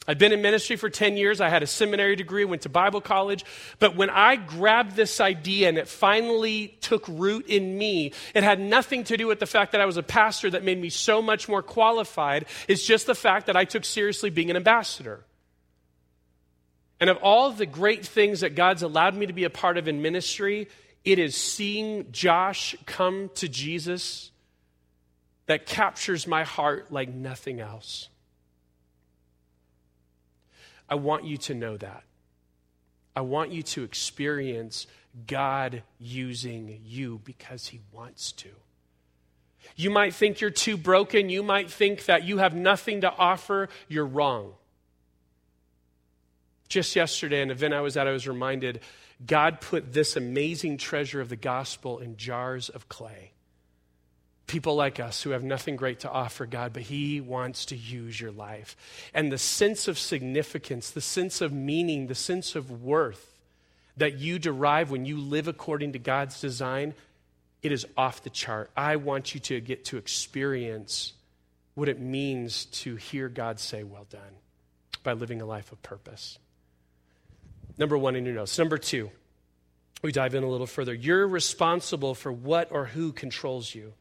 I'd 0.09 0.19
been 0.19 0.33
in 0.33 0.41
ministry 0.41 0.77
for 0.77 0.89
10 0.89 1.17
years. 1.17 1.41
I 1.41 1.51
had 1.51 1.63
a 1.63 1.67
seminary 1.67 2.17
degree, 2.17 2.45
went 2.45 2.63
to 2.63 2.69
Bible 2.69 3.01
college. 3.01 3.45
But 3.79 3.97
when 3.97 4.09
I 4.09 4.37
grabbed 4.37 4.97
this 4.97 5.21
idea 5.21 5.69
and 5.69 5.77
it 5.77 5.89
finally 5.89 6.79
took 6.81 7.07
root 7.07 7.47
in 7.47 7.77
me, 7.77 8.13
it 8.35 8.43
had 8.43 8.59
nothing 8.59 9.05
to 9.05 9.17
do 9.17 9.27
with 9.27 9.41
the 9.41 9.47
fact 9.47 9.73
that 9.73 9.81
I 9.81 9.85
was 9.85 9.99
a 9.99 10.03
pastor 10.03 10.51
that 10.51 10.65
made 10.65 10.81
me 10.81 10.89
so 10.89 11.21
much 11.21 11.49
more 11.49 11.63
qualified. 11.63 12.47
It's 12.67 12.85
just 12.85 13.07
the 13.07 13.15
fact 13.15 13.47
that 13.47 13.57
I 13.57 13.65
took 13.65 13.85
seriously 13.85 14.31
being 14.31 14.51
an 14.51 14.57
ambassador. 14.57 15.25
And 16.99 17.11
of 17.11 17.19
all 17.19 17.51
the 17.53 17.67
great 17.67 18.05
things 18.05 18.41
that 18.41 18.55
God's 18.55 18.83
allowed 18.83 19.15
me 19.15 19.27
to 19.27 19.33
be 19.33 19.45
a 19.45 19.51
part 19.51 19.77
of 19.79 19.87
in 19.87 20.03
ministry, 20.03 20.69
it 21.05 21.19
is 21.19 21.37
seeing 21.37 22.11
Josh 22.11 22.75
come 22.87 23.31
to 23.37 23.49
Jesus 23.49 24.31
that 25.47 25.67
captures 25.67 26.27
my 26.27 26.45
heart 26.45 26.91
like 26.91 27.09
nothing 27.09 27.61
else. 27.61 28.09
I 30.91 30.97
want 30.97 31.25
you 31.25 31.37
to 31.39 31.55
know 31.55 31.77
that. 31.77 32.03
I 33.15 33.21
want 33.23 33.53
you 33.53 33.63
to 33.63 33.85
experience 33.85 34.87
God 35.27 35.83
using 35.99 36.81
you 36.85 37.21
because 37.25 37.69
He 37.69 37.81
wants 37.93 38.33
to. 38.33 38.49
You 39.77 39.91
might 39.91 40.15
think 40.15 40.41
you're 40.41 40.51
too 40.51 40.77
broken. 40.77 41.29
You 41.29 41.43
might 41.43 41.71
think 41.71 42.07
that 42.07 42.25
you 42.25 42.39
have 42.39 42.55
nothing 42.55 43.03
to 43.03 43.13
offer. 43.13 43.69
You're 43.89 44.07
wrong. 44.07 44.55
Just 46.69 46.95
yesterday, 46.97 47.43
an 47.43 47.51
event 47.51 47.75
I 47.75 47.81
was 47.81 47.97
at, 47.97 48.07
I 48.07 48.13
was 48.13 48.27
reminded 48.27 48.81
God 49.25 49.61
put 49.61 49.93
this 49.93 50.17
amazing 50.17 50.79
treasure 50.79 51.21
of 51.21 51.29
the 51.29 51.37
gospel 51.37 51.99
in 51.99 52.17
jars 52.17 52.69
of 52.69 52.89
clay 52.89 53.33
people 54.51 54.75
like 54.75 54.99
us 54.99 55.23
who 55.23 55.31
have 55.31 55.45
nothing 55.45 55.77
great 55.77 56.01
to 56.01 56.11
offer 56.11 56.45
God, 56.45 56.73
but 56.73 56.83
He 56.83 57.21
wants 57.21 57.67
to 57.67 57.77
use 57.77 58.21
your 58.21 58.33
life. 58.33 58.77
And 59.15 59.31
the 59.31 59.39
sense 59.39 59.87
of 59.87 59.97
significance, 59.97 60.91
the 60.91 61.01
sense 61.01 61.41
of 61.41 61.53
meaning, 61.53 62.09
the 62.09 62.17
sense 62.17 62.57
of 62.57 62.83
worth 62.83 63.39
that 63.97 64.19
you 64.19 64.41
derive 64.41 64.91
when 64.91 65.05
you 65.05 65.19
live 65.21 65.47
according 65.47 65.93
to 65.93 66.01
God's 66.01 66.41
design, 66.41 66.95
it 67.63 67.71
is 67.71 67.87
off 67.97 68.25
the 68.25 68.31
chart. 68.31 68.73
I 68.77 68.97
want 68.97 69.35
you 69.35 69.41
to 69.41 69.61
get 69.61 69.85
to 69.87 69.99
experience 69.99 71.13
what 71.75 71.89
it 71.89 72.01
means 72.01 72.65
to 72.65 72.97
hear 72.97 73.29
God 73.29 73.61
say, 73.61 73.85
Well 73.85 74.07
done, 74.11 74.35
by 75.05 75.13
living 75.13 75.41
a 75.41 75.47
life 75.47 75.71
of 75.71 75.81
purpose. 75.81 76.41
Number 77.79 77.97
one 77.97 78.17
in 78.17 78.25
your 78.25 78.35
notes. 78.35 78.59
Number 78.59 78.79
two, 78.79 79.13
we 80.03 80.11
dive 80.11 80.35
in 80.35 80.43
a 80.43 80.49
little 80.49 80.67
further. 80.67 80.93
You're 80.93 81.29
responsible 81.29 82.17
for 82.17 82.33
what 82.33 82.73
or 82.73 82.87
who 82.87 83.13
controls 83.13 83.73
you. 83.73 83.93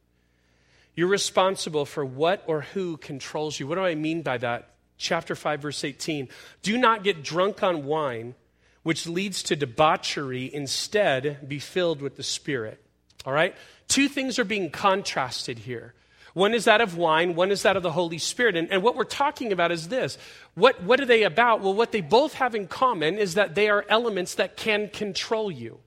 You're 1.00 1.08
responsible 1.08 1.86
for 1.86 2.04
what 2.04 2.44
or 2.46 2.60
who 2.60 2.98
controls 2.98 3.58
you. 3.58 3.68
What 3.68 3.76
do 3.76 3.86
I 3.86 3.96
mean 3.96 4.22
by 4.22 4.38
that? 4.40 4.72
Chapter 4.98 5.34
5, 5.34 5.62
verse 5.62 5.86
18. 5.86 6.28
Do 6.62 6.78
not 6.78 7.06
get 7.06 7.24
drunk 7.24 7.64
on 7.64 7.86
wine, 7.86 8.36
which 8.84 9.08
leads 9.08 9.42
to 9.44 9.56
debauchery. 9.56 10.54
Instead, 10.54 11.48
be 11.48 11.58
filled 11.58 12.02
with 12.02 12.18
the 12.18 12.24
Spirit. 12.24 12.84
All 13.26 13.32
right? 13.32 13.56
Two 13.88 14.10
things 14.10 14.38
are 14.40 14.44
being 14.44 14.72
contrasted 14.72 15.60
here. 15.60 15.94
One 16.34 16.54
is 16.54 16.66
that 16.66 16.82
of 16.82 16.98
wine, 16.98 17.34
one 17.34 17.52
is 17.52 17.62
that 17.62 17.78
of 17.78 17.84
the 17.84 17.94
Holy 17.94 18.18
Spirit. 18.18 18.58
And, 18.58 18.70
and, 18.70 18.84
what 18.84 18.98
we're 18.98 19.06
talking 19.06 19.54
about 19.54 19.72
is 19.72 19.88
this. 19.88 20.18
What, 20.56 20.84
what 20.84 21.00
are 21.00 21.06
they 21.06 21.24
about? 21.24 21.62
Well, 21.62 21.76
what 21.76 21.94
they 21.94 22.02
both 22.02 22.34
have 22.34 22.56
in 22.56 22.68
common 22.68 23.18
is 23.18 23.36
that 23.36 23.56
they 23.56 23.70
are 23.70 23.86
elements 23.88 24.36
that 24.36 24.58
can 24.58 24.90
control 24.90 25.50
you. 25.50 25.80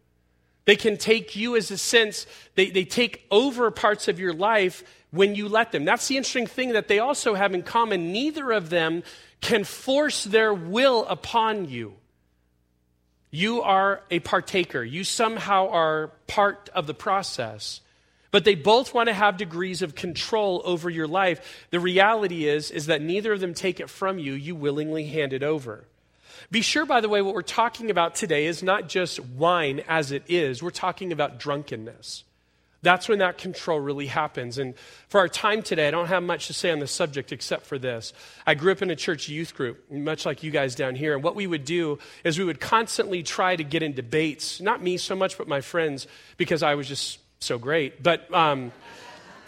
They 0.64 0.76
can 0.76 0.96
take 0.96 1.36
you 1.36 1.56
as 1.56 1.70
a 1.70 1.76
sense, 1.76 2.26
they, 2.54 2.70
they 2.70 2.84
take 2.84 3.26
over 3.30 3.70
parts 3.70 4.08
of 4.08 4.18
your 4.18 4.32
life 4.32 4.84
when 5.12 5.36
you 5.36 5.48
let 5.48 5.70
them. 5.70 5.84
That's 5.84 6.08
the 6.08 6.16
interesting 6.16 6.46
thing 6.46 6.72
that 6.72 6.88
they 6.88 6.98
also 6.98 7.34
have 7.34 7.54
in 7.54 7.62
common. 7.62 8.12
Neither 8.12 8.50
of 8.50 8.70
them 8.70 9.04
can 9.40 9.62
force 9.62 10.24
their 10.24 10.52
will 10.52 11.04
upon 11.06 11.68
you. 11.68 11.94
You 13.30 13.62
are 13.62 14.02
a 14.10 14.18
partaker, 14.18 14.82
you 14.82 15.04
somehow 15.04 15.68
are 15.70 16.08
part 16.26 16.68
of 16.74 16.86
the 16.86 16.94
process. 16.94 17.80
But 18.30 18.44
they 18.44 18.54
both 18.54 18.94
want 18.94 19.08
to 19.08 19.14
have 19.14 19.36
degrees 19.36 19.82
of 19.82 19.94
control 19.94 20.62
over 20.64 20.88
your 20.88 21.06
life. 21.06 21.66
The 21.70 21.80
reality 21.80 22.48
is 22.48 22.70
is 22.70 22.86
that 22.86 23.02
neither 23.02 23.32
of 23.32 23.40
them 23.40 23.54
take 23.54 23.78
it 23.78 23.90
from 23.90 24.18
you, 24.18 24.32
you 24.32 24.54
willingly 24.54 25.06
hand 25.06 25.32
it 25.32 25.42
over. 25.42 25.84
Be 26.50 26.62
sure, 26.62 26.84
by 26.84 27.00
the 27.00 27.08
way, 27.08 27.22
what 27.22 27.34
we're 27.34 27.42
talking 27.42 27.90
about 27.90 28.14
today 28.14 28.46
is 28.46 28.62
not 28.62 28.88
just 28.88 29.20
wine 29.20 29.82
as 29.86 30.12
it 30.12 30.24
is, 30.28 30.62
we're 30.62 30.70
talking 30.70 31.12
about 31.12 31.38
drunkenness. 31.38 32.24
That's 32.82 33.08
when 33.08 33.20
that 33.20 33.38
control 33.38 33.78
really 33.78 34.06
happens. 34.06 34.58
And 34.58 34.74
for 35.08 35.20
our 35.20 35.28
time 35.28 35.62
today, 35.62 35.86
I 35.86 35.92
don't 35.92 36.08
have 36.08 36.22
much 36.22 36.48
to 36.48 36.52
say 36.52 36.72
on 36.72 36.80
the 36.80 36.88
subject 36.88 37.30
except 37.30 37.64
for 37.64 37.78
this. 37.78 38.12
I 38.44 38.54
grew 38.54 38.72
up 38.72 38.82
in 38.82 38.90
a 38.90 38.96
church 38.96 39.28
youth 39.28 39.54
group, 39.54 39.88
much 39.90 40.26
like 40.26 40.42
you 40.42 40.50
guys 40.50 40.74
down 40.74 40.96
here. 40.96 41.14
And 41.14 41.22
what 41.22 41.36
we 41.36 41.46
would 41.46 41.64
do 41.64 42.00
is 42.24 42.38
we 42.40 42.44
would 42.44 42.60
constantly 42.60 43.22
try 43.22 43.54
to 43.54 43.62
get 43.62 43.84
in 43.84 43.92
debates, 43.92 44.60
not 44.60 44.82
me 44.82 44.96
so 44.96 45.14
much, 45.14 45.38
but 45.38 45.46
my 45.46 45.60
friends, 45.60 46.08
because 46.36 46.64
I 46.64 46.74
was 46.74 46.88
just 46.88 47.20
so 47.38 47.56
great. 47.56 48.02
But 48.02 48.32
um, 48.34 48.72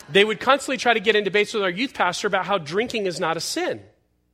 they 0.08 0.24
would 0.24 0.38
constantly 0.38 0.76
try 0.76 0.94
to 0.94 1.00
get 1.00 1.16
in 1.16 1.24
debates 1.24 1.54
with 1.54 1.64
our 1.64 1.70
youth 1.70 1.92
pastor 1.92 2.28
about 2.28 2.46
how 2.46 2.58
drinking 2.58 3.06
is 3.06 3.18
not 3.18 3.36
a 3.36 3.40
sin. 3.40 3.80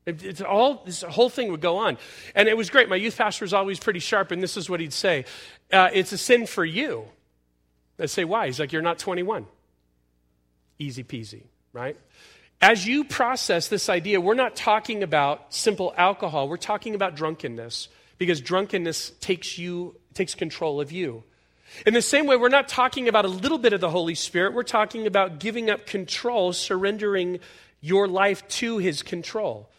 It's 0.06 0.40
all 0.42 0.82
this 0.84 1.02
whole 1.02 1.28
thing 1.28 1.50
would 1.52 1.60
go 1.60 1.76
on, 1.76 1.98
and 2.34 2.48
it 2.48 2.56
was 2.56 2.70
great. 2.70 2.88
My 2.88 2.96
youth 2.96 3.16
pastor 3.16 3.44
was 3.44 3.52
always 3.52 3.78
pretty 3.78 4.00
sharp, 4.00 4.30
and 4.30 4.42
this 4.42 4.56
is 4.56 4.68
what 4.68 4.80
he'd 4.80 4.94
say: 4.94 5.26
uh, 5.72 5.90
"It's 5.92 6.10
a 6.12 6.18
sin 6.18 6.46
for 6.46 6.64
you." 6.64 7.04
I 8.00 8.06
say, 8.06 8.24
"Why?" 8.24 8.46
He's 8.46 8.60
like, 8.60 8.72
"You're 8.72 8.82
not 8.82 8.98
21." 8.98 9.46
Easy 10.78 11.04
peasy, 11.04 11.42
right? 11.72 11.96
As 12.60 12.86
you 12.86 13.04
process 13.04 13.68
this 13.68 13.88
idea, 13.88 14.20
we're 14.20 14.34
not 14.34 14.54
talking 14.54 15.02
about 15.02 15.54
simple 15.54 15.94
alcohol. 15.96 16.48
We're 16.48 16.56
talking 16.56 16.94
about 16.94 17.16
drunkenness 17.16 17.88
because 18.18 18.40
drunkenness 18.40 19.10
takes 19.20 19.58
you 19.58 19.96
takes 20.14 20.34
control 20.34 20.80
of 20.80 20.92
you. 20.92 21.24
In 21.86 21.94
the 21.94 22.02
same 22.02 22.26
way, 22.26 22.36
we're 22.36 22.48
not 22.48 22.68
talking 22.68 23.08
about 23.08 23.24
a 23.24 23.28
little 23.28 23.58
bit 23.58 23.72
of 23.72 23.80
the 23.80 23.90
Holy 23.90 24.14
Spirit. 24.14 24.54
We're 24.54 24.62
talking 24.62 25.06
about 25.06 25.38
giving 25.38 25.70
up 25.70 25.86
control, 25.86 26.52
surrendering 26.52 27.38
your 27.80 28.08
life 28.08 28.46
to 28.48 28.78
His 28.78 29.02
control. 29.02 29.70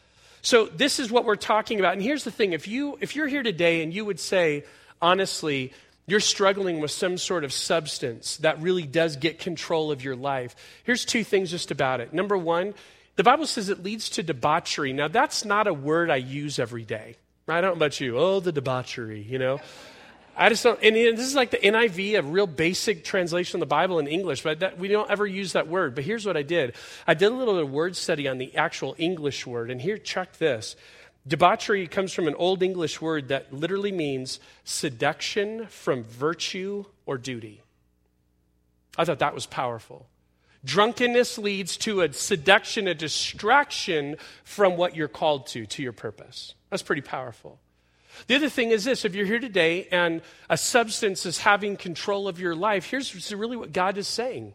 So 0.41 0.65
this 0.65 0.99
is 0.99 1.11
what 1.11 1.25
we're 1.25 1.35
talking 1.35 1.79
about. 1.79 1.93
And 1.93 2.01
here's 2.01 2.23
the 2.23 2.31
thing 2.31 2.53
if, 2.53 2.67
you, 2.67 2.97
if 3.01 3.15
you're 3.15 3.27
here 3.27 3.43
today 3.43 3.83
and 3.83 3.93
you 3.93 4.05
would 4.05 4.19
say, 4.19 4.63
honestly, 5.01 5.73
you're 6.11 6.19
struggling 6.19 6.81
with 6.81 6.91
some 6.91 7.17
sort 7.17 7.45
of 7.45 7.53
substance 7.53 8.35
that 8.37 8.61
really 8.61 8.83
does 8.83 9.15
get 9.15 9.39
control 9.39 9.93
of 9.93 10.03
your 10.03 10.17
life, 10.17 10.57
here's 10.83 11.05
two 11.05 11.23
things 11.23 11.49
just 11.49 11.71
about 11.71 12.01
it. 12.01 12.13
Number 12.13 12.37
one, 12.37 12.73
the 13.15 13.23
Bible 13.23 13.47
says 13.47 13.69
it 13.69 13.81
leads 13.81 14.09
to 14.11 14.23
debauchery. 14.23 14.91
Now, 14.91 15.07
that's 15.07 15.45
not 15.45 15.67
a 15.67 15.73
word 15.73 16.09
I 16.09 16.17
use 16.17 16.59
every 16.59 16.83
day. 16.83 17.15
I 17.47 17.61
don't 17.61 17.71
know 17.71 17.77
about 17.77 18.01
you. 18.01 18.17
Oh, 18.17 18.41
the 18.41 18.51
debauchery, 18.51 19.21
you 19.21 19.39
know. 19.39 19.61
I 20.35 20.49
just 20.49 20.63
don't, 20.63 20.81
and 20.83 20.95
this 20.95 21.25
is 21.25 21.35
like 21.35 21.51
the 21.51 21.57
NIV, 21.57 22.19
a 22.19 22.23
real 22.23 22.47
basic 22.47 23.05
translation 23.05 23.57
of 23.57 23.59
the 23.61 23.73
Bible 23.73 23.99
in 23.99 24.07
English, 24.07 24.43
but 24.43 24.59
that, 24.59 24.77
we 24.77 24.89
don't 24.89 25.09
ever 25.09 25.25
use 25.25 25.53
that 25.53 25.69
word. 25.69 25.95
But 25.95 26.03
here's 26.03 26.25
what 26.25 26.35
I 26.35 26.41
did 26.41 26.75
I 27.07 27.13
did 27.13 27.31
a 27.31 27.35
little 27.35 27.53
bit 27.53 27.63
of 27.63 27.71
word 27.71 27.95
study 27.95 28.27
on 28.27 28.37
the 28.37 28.53
actual 28.57 28.95
English 28.97 29.47
word, 29.47 29.71
and 29.71 29.81
here, 29.81 29.97
check 29.97 30.37
this. 30.37 30.75
Debauchery 31.27 31.87
comes 31.87 32.13
from 32.13 32.27
an 32.27 32.35
Old 32.35 32.63
English 32.63 32.99
word 32.99 33.27
that 33.27 33.53
literally 33.53 33.91
means 33.91 34.39
seduction 34.63 35.67
from 35.67 36.03
virtue 36.03 36.85
or 37.05 37.17
duty. 37.17 37.61
I 38.97 39.05
thought 39.05 39.19
that 39.19 39.35
was 39.35 39.45
powerful. 39.45 40.07
Drunkenness 40.63 41.37
leads 41.37 41.77
to 41.77 42.01
a 42.01 42.13
seduction, 42.13 42.87
a 42.87 42.93
distraction 42.93 44.17
from 44.43 44.77
what 44.77 44.95
you're 44.95 45.07
called 45.07 45.47
to, 45.47 45.65
to 45.65 45.83
your 45.83 45.93
purpose. 45.93 46.53
That's 46.69 46.83
pretty 46.83 47.01
powerful. 47.01 47.59
The 48.27 48.35
other 48.35 48.49
thing 48.49 48.69
is 48.69 48.83
this 48.83 49.05
if 49.05 49.15
you're 49.15 49.25
here 49.25 49.39
today 49.39 49.87
and 49.91 50.21
a 50.49 50.57
substance 50.57 51.25
is 51.25 51.39
having 51.39 51.77
control 51.77 52.27
of 52.27 52.39
your 52.39 52.55
life, 52.55 52.85
here's 52.89 53.33
really 53.33 53.57
what 53.57 53.73
God 53.73 53.97
is 53.97 54.07
saying 54.07 54.53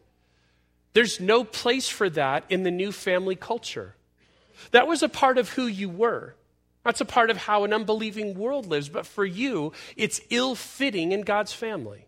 there's 0.93 1.21
no 1.21 1.45
place 1.45 1.89
for 1.89 2.09
that 2.11 2.45
in 2.49 2.63
the 2.63 2.71
new 2.71 2.91
family 2.91 3.37
culture. 3.37 3.95
That 4.71 4.87
was 4.87 5.03
a 5.03 5.11
part 5.11 5.37
of 5.37 5.51
who 5.51 5.67
you 5.67 5.91
were. 5.91 6.35
That's 6.87 7.01
a 7.01 7.05
part 7.05 7.31
of 7.31 7.37
how 7.37 7.65
an 7.65 7.73
unbelieving 7.73 8.39
world 8.39 8.67
lives. 8.67 8.89
But 8.89 9.07
for 9.07 9.25
you, 9.25 9.73
it's 9.97 10.21
ill 10.31 10.55
fitting 10.55 11.11
in 11.11 11.23
God's 11.23 11.53
family. 11.53 12.07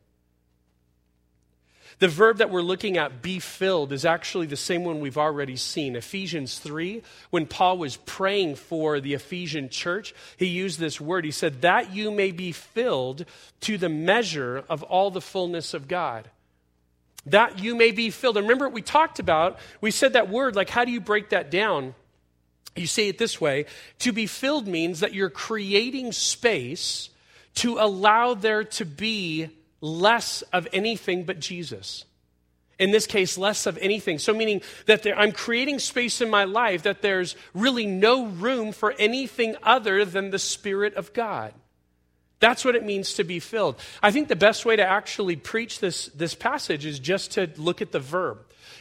The 1.99 2.07
verb 2.07 2.39
that 2.39 2.51
we're 2.51 2.63
looking 2.63 2.97
at, 2.97 3.21
be 3.21 3.41
filled, 3.41 3.93
is 3.93 4.05
actually 4.05 4.47
the 4.47 4.57
same 4.57 4.85
one 4.85 5.01
we've 5.01 5.19
already 5.19 5.57
seen. 5.57 5.97
Ephesians 5.97 6.61
3, 6.61 7.03
when 7.31 7.47
Paul 7.47 7.79
was 7.79 7.97
praying 7.97 8.55
for 8.55 9.01
the 9.01 9.15
Ephesian 9.15 9.69
church, 9.69 10.15
he 10.37 10.47
used 10.47 10.79
this 10.79 11.01
word. 11.01 11.25
He 11.25 11.33
said, 11.33 11.63
That 11.63 11.93
you 11.93 12.13
may 12.13 12.31
be 12.31 12.53
filled 12.53 13.25
to 13.63 13.79
the 13.79 13.89
measure 13.89 14.63
of 14.69 14.85
all 14.85 15.11
the 15.11 15.21
fullness 15.21 15.75
of 15.75 15.89
God. 15.89 16.31
That 17.27 17.59
you 17.59 17.75
may 17.75 17.91
be 17.91 18.11
filled. 18.11 18.37
And 18.37 18.47
remember 18.47 18.67
what 18.67 18.75
we 18.75 18.83
talked 18.83 19.19
about? 19.19 19.59
We 19.81 19.91
said 19.91 20.13
that 20.13 20.31
word, 20.31 20.55
like, 20.55 20.71
how 20.71 20.85
do 20.85 20.93
you 20.93 21.01
break 21.01 21.31
that 21.31 21.51
down? 21.51 21.95
You 22.79 22.87
say 22.87 23.09
it 23.09 23.19
this 23.19 23.41
way 23.41 23.67
to 24.01 24.13
be 24.13 24.27
filled 24.27 24.67
means 24.67 25.01
that 25.01 25.15
you're 25.15 25.31
creating 25.31 26.13
space 26.13 27.11
to 27.57 27.79
allow 27.79 28.35
there 28.35 28.65
to 28.65 28.85
be 28.85 29.51
less 29.81 30.43
of 30.53 30.69
anything 30.73 31.25
but 31.25 31.41
Jesus. 31.41 32.05
In 32.79 32.93
this 32.93 33.07
case, 33.07 33.37
less 33.37 33.67
of 33.67 33.77
anything. 33.79 34.21
So, 34.21 34.33
meaning 34.33 34.63
that 34.87 35.03
there, 35.03 35.19
I'm 35.19 35.33
creating 35.33 35.81
space 35.81 36.21
in 36.21 36.31
my 36.31 36.45
life 36.45 36.85
that 36.85 37.03
there's 37.03 37.35
really 37.53 37.87
no 37.87 38.27
room 38.27 38.71
for 38.71 38.93
anything 38.93 39.57
other 39.65 40.05
than 40.05 40.31
the 40.31 40.39
Spirit 40.39 40.95
of 40.95 41.13
God. 41.13 41.53
That's 42.41 42.65
what 42.65 42.77
it 42.77 42.85
means 42.85 43.15
to 43.15 43.25
be 43.25 43.41
filled. 43.41 43.81
I 44.01 44.13
think 44.13 44.29
the 44.29 44.37
best 44.37 44.65
way 44.65 44.77
to 44.77 44.85
actually 44.85 45.35
preach 45.35 45.81
this, 45.81 46.07
this 46.09 46.37
passage 46.37 46.87
is 46.87 47.01
just 47.01 47.33
to 47.33 47.51
look 47.57 47.83
at 47.83 47.91
the 47.91 47.99
verb. 47.99 48.39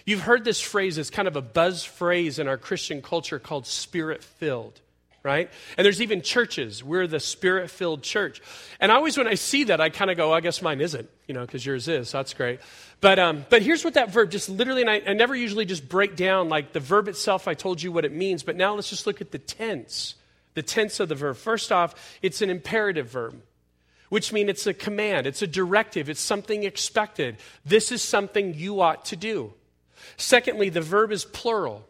You've 0.07 0.21
heard 0.21 0.43
this 0.43 0.59
phrase, 0.59 0.97
it's 0.97 1.11
kind 1.11 1.27
of 1.27 1.35
a 1.35 1.41
buzz 1.43 1.83
phrase 1.83 2.39
in 2.39 2.47
our 2.47 2.57
Christian 2.57 3.03
culture 3.03 3.37
called 3.37 3.67
spirit 3.67 4.23
filled 4.23 4.81
right? 5.27 5.49
And 5.77 5.83
there's 5.83 6.01
even 6.01 6.21
churches. 6.21 6.81
We're 6.85 7.05
the 7.05 7.19
spirit 7.19 7.69
filled 7.69 8.01
church. 8.01 8.41
And 8.79 8.93
I 8.93 8.95
always, 8.95 9.17
when 9.17 9.27
I 9.27 9.33
see 9.33 9.65
that, 9.65 9.81
I 9.81 9.89
kind 9.89 10.09
of 10.09 10.15
go, 10.15 10.31
I 10.31 10.39
guess 10.39 10.61
mine 10.61 10.79
isn't, 10.79 11.09
you 11.27 11.33
know, 11.33 11.41
because 11.41 11.65
yours 11.65 11.89
is. 11.89 12.09
So 12.09 12.19
that's 12.19 12.33
great. 12.33 12.61
But, 13.01 13.19
um, 13.19 13.45
but 13.49 13.61
here's 13.61 13.83
what 13.83 13.95
that 13.95 14.09
verb 14.09 14.31
just 14.31 14.47
literally, 14.47 14.81
and 14.81 14.89
I, 14.89 15.01
I 15.05 15.13
never 15.13 15.35
usually 15.35 15.65
just 15.65 15.89
break 15.89 16.15
down 16.15 16.47
like 16.47 16.71
the 16.71 16.79
verb 16.79 17.09
itself, 17.09 17.45
I 17.45 17.55
told 17.55 17.81
you 17.81 17.91
what 17.91 18.05
it 18.05 18.13
means. 18.13 18.41
But 18.43 18.55
now 18.55 18.73
let's 18.75 18.89
just 18.89 19.05
look 19.05 19.19
at 19.19 19.31
the 19.31 19.37
tense, 19.37 20.15
the 20.53 20.63
tense 20.63 21.01
of 21.01 21.09
the 21.09 21.15
verb. 21.15 21.35
First 21.35 21.73
off, 21.73 22.17
it's 22.21 22.41
an 22.41 22.49
imperative 22.49 23.09
verb 23.09 23.41
which 24.09 24.31
means 24.31 24.49
it's 24.49 24.65
a 24.65 24.73
command, 24.73 25.27
it's 25.27 25.41
a 25.41 25.47
directive, 25.47 26.09
it's 26.09 26.21
something 26.21 26.63
expected. 26.63 27.35
This 27.65 27.91
is 27.91 28.01
something 28.01 28.53
you 28.53 28.79
ought 28.79 29.03
to 29.07 29.17
do. 29.17 29.51
Secondly, 30.15 30.69
the 30.69 30.81
verb 30.81 31.11
is 31.11 31.25
plural. 31.25 31.87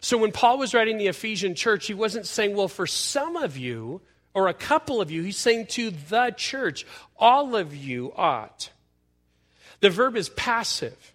So 0.00 0.18
when 0.18 0.32
Paul 0.32 0.58
was 0.58 0.74
writing 0.74 0.98
the 0.98 1.06
Ephesian 1.06 1.54
church, 1.54 1.86
he 1.86 1.94
wasn't 1.94 2.26
saying, 2.26 2.54
well, 2.54 2.68
for 2.68 2.86
some 2.86 3.36
of 3.36 3.56
you 3.56 4.02
or 4.34 4.48
a 4.48 4.54
couple 4.54 5.00
of 5.00 5.10
you, 5.10 5.22
he's 5.22 5.38
saying 5.38 5.66
to 5.68 5.90
the 5.90 6.34
church, 6.36 6.84
all 7.16 7.56
of 7.56 7.74
you 7.74 8.12
ought. 8.14 8.70
The 9.80 9.90
verb 9.90 10.16
is 10.16 10.28
passive. 10.28 11.14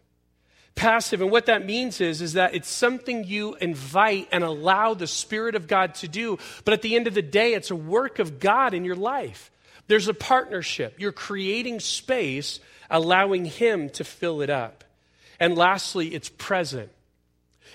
Passive. 0.76 1.22
And 1.22 1.30
what 1.30 1.48
that 1.48 1.66
means 1.66 2.02
is, 2.02 2.22
is 2.22 2.34
that 2.34 2.56
it's 2.56 2.70
something 2.70 3.26
you 3.26 3.56
invite 3.56 4.30
and 4.32 4.44
allow 4.44 4.94
the 4.94 5.08
Spirit 5.08 5.56
of 5.56 5.68
God 5.68 5.96
to 5.96 6.08
do. 6.08 6.40
But 6.66 6.74
at 6.74 6.82
the 6.82 6.96
end 6.96 7.06
of 7.06 7.14
the 7.14 7.22
day, 7.22 7.54
it's 7.54 7.72
a 7.72 7.76
work 7.76 8.20
of 8.20 8.40
God 8.40 8.74
in 8.74 8.86
your 8.86 8.96
life. 8.96 9.52
There's 9.88 10.08
a 10.08 10.14
partnership. 10.14 10.96
You're 10.98 11.12
creating 11.12 11.80
space, 11.80 12.60
allowing 12.90 13.46
Him 13.46 13.90
to 13.92 14.04
fill 14.04 14.42
it 14.42 14.50
up. 14.50 14.84
And 15.40 15.58
lastly, 15.58 16.14
it's 16.14 16.30
present. 16.30 16.92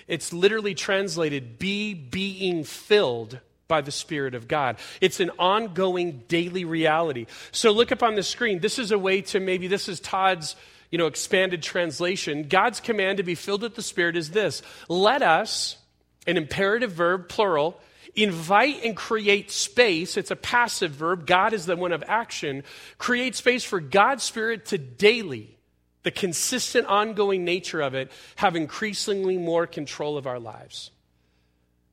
It's 0.06 0.32
literally 0.32 0.74
translated, 0.74 1.58
be 1.58 1.94
being 1.94 2.64
filled 2.64 3.40
by 3.68 3.80
the 3.80 3.90
Spirit 3.90 4.34
of 4.34 4.46
God. 4.46 4.76
It's 5.00 5.20
an 5.20 5.30
ongoing 5.38 6.24
daily 6.28 6.64
reality. 6.64 7.26
So 7.52 7.70
look 7.72 7.92
up 7.92 8.02
on 8.02 8.14
the 8.14 8.22
screen. 8.22 8.60
This 8.60 8.78
is 8.78 8.90
a 8.90 8.98
way 8.98 9.22
to 9.22 9.40
maybe, 9.40 9.66
this 9.66 9.88
is 9.88 10.00
Todd's 10.00 10.56
you 10.90 10.98
know, 10.98 11.06
expanded 11.06 11.62
translation. 11.62 12.46
God's 12.48 12.78
command 12.78 13.16
to 13.16 13.24
be 13.24 13.34
filled 13.34 13.62
with 13.62 13.74
the 13.74 13.82
Spirit 13.82 14.16
is 14.16 14.30
this 14.30 14.62
let 14.88 15.22
us, 15.22 15.76
an 16.26 16.36
imperative 16.36 16.92
verb, 16.92 17.28
plural, 17.28 17.80
invite 18.14 18.84
and 18.84 18.96
create 18.96 19.50
space. 19.50 20.16
It's 20.16 20.30
a 20.30 20.36
passive 20.36 20.92
verb. 20.92 21.26
God 21.26 21.52
is 21.52 21.66
the 21.66 21.74
one 21.76 21.92
of 21.92 22.04
action. 22.06 22.62
Create 22.98 23.34
space 23.34 23.64
for 23.64 23.80
God's 23.80 24.22
Spirit 24.22 24.66
to 24.66 24.78
daily 24.78 25.53
the 26.04 26.10
consistent, 26.10 26.86
ongoing 26.86 27.44
nature 27.44 27.80
of 27.80 27.94
it, 27.94 28.12
have 28.36 28.54
increasingly 28.54 29.36
more 29.36 29.66
control 29.66 30.16
of 30.16 30.26
our 30.26 30.38
lives. 30.38 30.90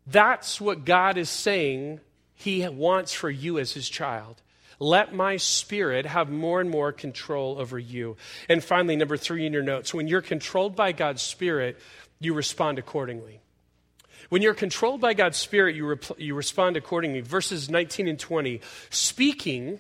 That's 0.06 0.62
what 0.62 0.86
God 0.86 1.18
is 1.18 1.30
saying 1.30 2.02
He 2.36 2.68
wants 2.68 3.14
for 3.14 3.30
you 3.30 3.58
as 3.58 3.74
His 3.74 3.90
child. 3.90 4.42
Let 4.80 5.14
my 5.14 5.38
spirit 5.38 6.06
have 6.06 6.30
more 6.30 6.60
and 6.60 6.70
more 6.70 6.92
control 6.92 7.60
over 7.60 7.78
you. 7.78 8.18
And 8.50 8.64
finally, 8.64 8.96
number 8.96 9.16
three 9.16 9.46
in 9.46 9.54
your 9.54 9.62
notes 9.64 9.94
when 9.94 10.08
you're 10.08 10.22
controlled 10.22 10.76
by 10.76 10.92
God's 10.92 11.22
Spirit, 11.22 11.80
you 12.20 12.34
respond 12.34 12.80
accordingly. 12.80 13.42
When 14.30 14.42
you're 14.42 14.54
controlled 14.54 15.00
by 15.00 15.14
God's 15.14 15.38
Spirit, 15.38 15.76
you, 15.76 16.00
you 16.18 16.36
respond 16.36 16.78
accordingly. 16.78 17.22
Verses 17.22 17.70
19 17.70 18.08
and 18.08 18.20
20. 18.20 18.62
Speaking, 18.90 19.80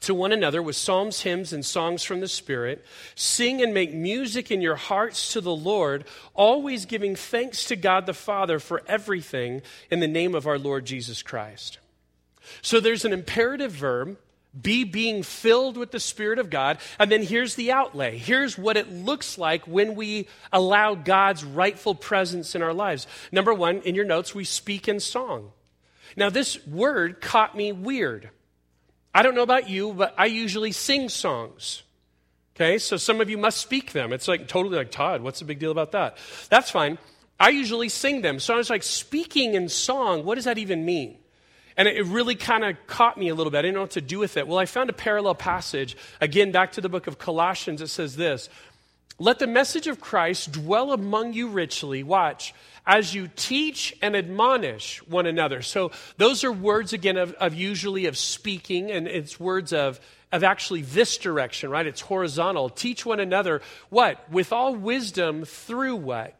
to 0.00 0.14
one 0.14 0.32
another 0.32 0.62
with 0.62 0.76
psalms, 0.76 1.22
hymns, 1.22 1.52
and 1.52 1.64
songs 1.64 2.04
from 2.04 2.20
the 2.20 2.28
Spirit. 2.28 2.84
Sing 3.14 3.62
and 3.62 3.74
make 3.74 3.92
music 3.92 4.50
in 4.50 4.60
your 4.60 4.76
hearts 4.76 5.32
to 5.32 5.40
the 5.40 5.54
Lord, 5.54 6.04
always 6.34 6.86
giving 6.86 7.16
thanks 7.16 7.64
to 7.66 7.76
God 7.76 8.06
the 8.06 8.14
Father 8.14 8.58
for 8.58 8.82
everything 8.86 9.62
in 9.90 10.00
the 10.00 10.08
name 10.08 10.34
of 10.34 10.46
our 10.46 10.58
Lord 10.58 10.84
Jesus 10.84 11.22
Christ. 11.22 11.78
So 12.62 12.80
there's 12.80 13.04
an 13.04 13.12
imperative 13.12 13.72
verb, 13.72 14.16
be 14.60 14.84
being 14.84 15.22
filled 15.22 15.76
with 15.76 15.90
the 15.90 16.00
Spirit 16.00 16.38
of 16.38 16.50
God. 16.50 16.78
And 16.98 17.12
then 17.12 17.22
here's 17.22 17.54
the 17.54 17.70
outlay. 17.70 18.18
Here's 18.18 18.56
what 18.56 18.76
it 18.76 18.90
looks 18.90 19.36
like 19.36 19.66
when 19.66 19.94
we 19.94 20.26
allow 20.52 20.94
God's 20.94 21.44
rightful 21.44 21.94
presence 21.94 22.54
in 22.54 22.62
our 22.62 22.72
lives. 22.72 23.06
Number 23.30 23.52
one, 23.52 23.82
in 23.82 23.94
your 23.94 24.06
notes, 24.06 24.34
we 24.34 24.44
speak 24.44 24.88
in 24.88 25.00
song. 25.00 25.52
Now, 26.16 26.30
this 26.30 26.66
word 26.66 27.20
caught 27.20 27.56
me 27.56 27.72
weird. 27.72 28.30
I 29.14 29.22
don't 29.22 29.34
know 29.34 29.42
about 29.42 29.68
you, 29.68 29.92
but 29.92 30.14
I 30.16 30.26
usually 30.26 30.72
sing 30.72 31.08
songs. 31.08 31.82
Okay, 32.54 32.78
so 32.78 32.96
some 32.96 33.20
of 33.20 33.30
you 33.30 33.38
must 33.38 33.58
speak 33.58 33.92
them. 33.92 34.12
It's 34.12 34.26
like 34.26 34.48
totally 34.48 34.76
like, 34.76 34.90
Todd, 34.90 35.22
what's 35.22 35.38
the 35.38 35.44
big 35.44 35.60
deal 35.60 35.70
about 35.70 35.92
that? 35.92 36.16
That's 36.50 36.70
fine. 36.70 36.98
I 37.38 37.50
usually 37.50 37.88
sing 37.88 38.22
them. 38.22 38.40
So 38.40 38.52
I 38.52 38.56
was 38.56 38.68
like, 38.68 38.82
speaking 38.82 39.54
in 39.54 39.68
song, 39.68 40.24
what 40.24 40.34
does 40.34 40.44
that 40.44 40.58
even 40.58 40.84
mean? 40.84 41.18
And 41.76 41.86
it 41.86 42.04
really 42.06 42.34
kind 42.34 42.64
of 42.64 42.76
caught 42.88 43.16
me 43.16 43.28
a 43.28 43.34
little 43.36 43.52
bit. 43.52 43.58
I 43.58 43.62
didn't 43.62 43.76
know 43.76 43.82
what 43.82 43.92
to 43.92 44.00
do 44.00 44.18
with 44.18 44.36
it. 44.36 44.48
Well, 44.48 44.58
I 44.58 44.66
found 44.66 44.90
a 44.90 44.92
parallel 44.92 45.36
passage. 45.36 45.96
Again, 46.20 46.50
back 46.50 46.72
to 46.72 46.80
the 46.80 46.88
book 46.88 47.06
of 47.06 47.18
Colossians, 47.18 47.80
it 47.80 47.86
says 47.86 48.16
this 48.16 48.48
Let 49.18 49.40
the 49.40 49.46
message 49.46 49.88
of 49.88 50.00
Christ 50.00 50.52
dwell 50.52 50.92
among 50.92 51.32
you 51.32 51.48
richly. 51.48 52.02
Watch 52.02 52.54
as 52.86 53.14
you 53.14 53.28
teach 53.28 53.94
and 54.00 54.16
admonish 54.16 55.02
one 55.06 55.26
another. 55.26 55.60
So 55.60 55.90
those 56.16 56.44
are 56.44 56.52
words 56.52 56.92
again 56.92 57.16
of, 57.16 57.32
of 57.34 57.54
usually 57.54 58.06
of 58.06 58.16
speaking, 58.16 58.90
and 58.90 59.06
it's 59.06 59.38
words 59.38 59.72
of 59.72 60.00
of 60.30 60.44
actually 60.44 60.82
this 60.82 61.16
direction, 61.16 61.70
right? 61.70 61.86
It's 61.86 62.02
horizontal. 62.02 62.68
Teach 62.68 63.06
one 63.06 63.18
another 63.18 63.62
what? 63.88 64.30
With 64.30 64.52
all 64.52 64.74
wisdom 64.74 65.44
through 65.44 65.96
what? 65.96 66.34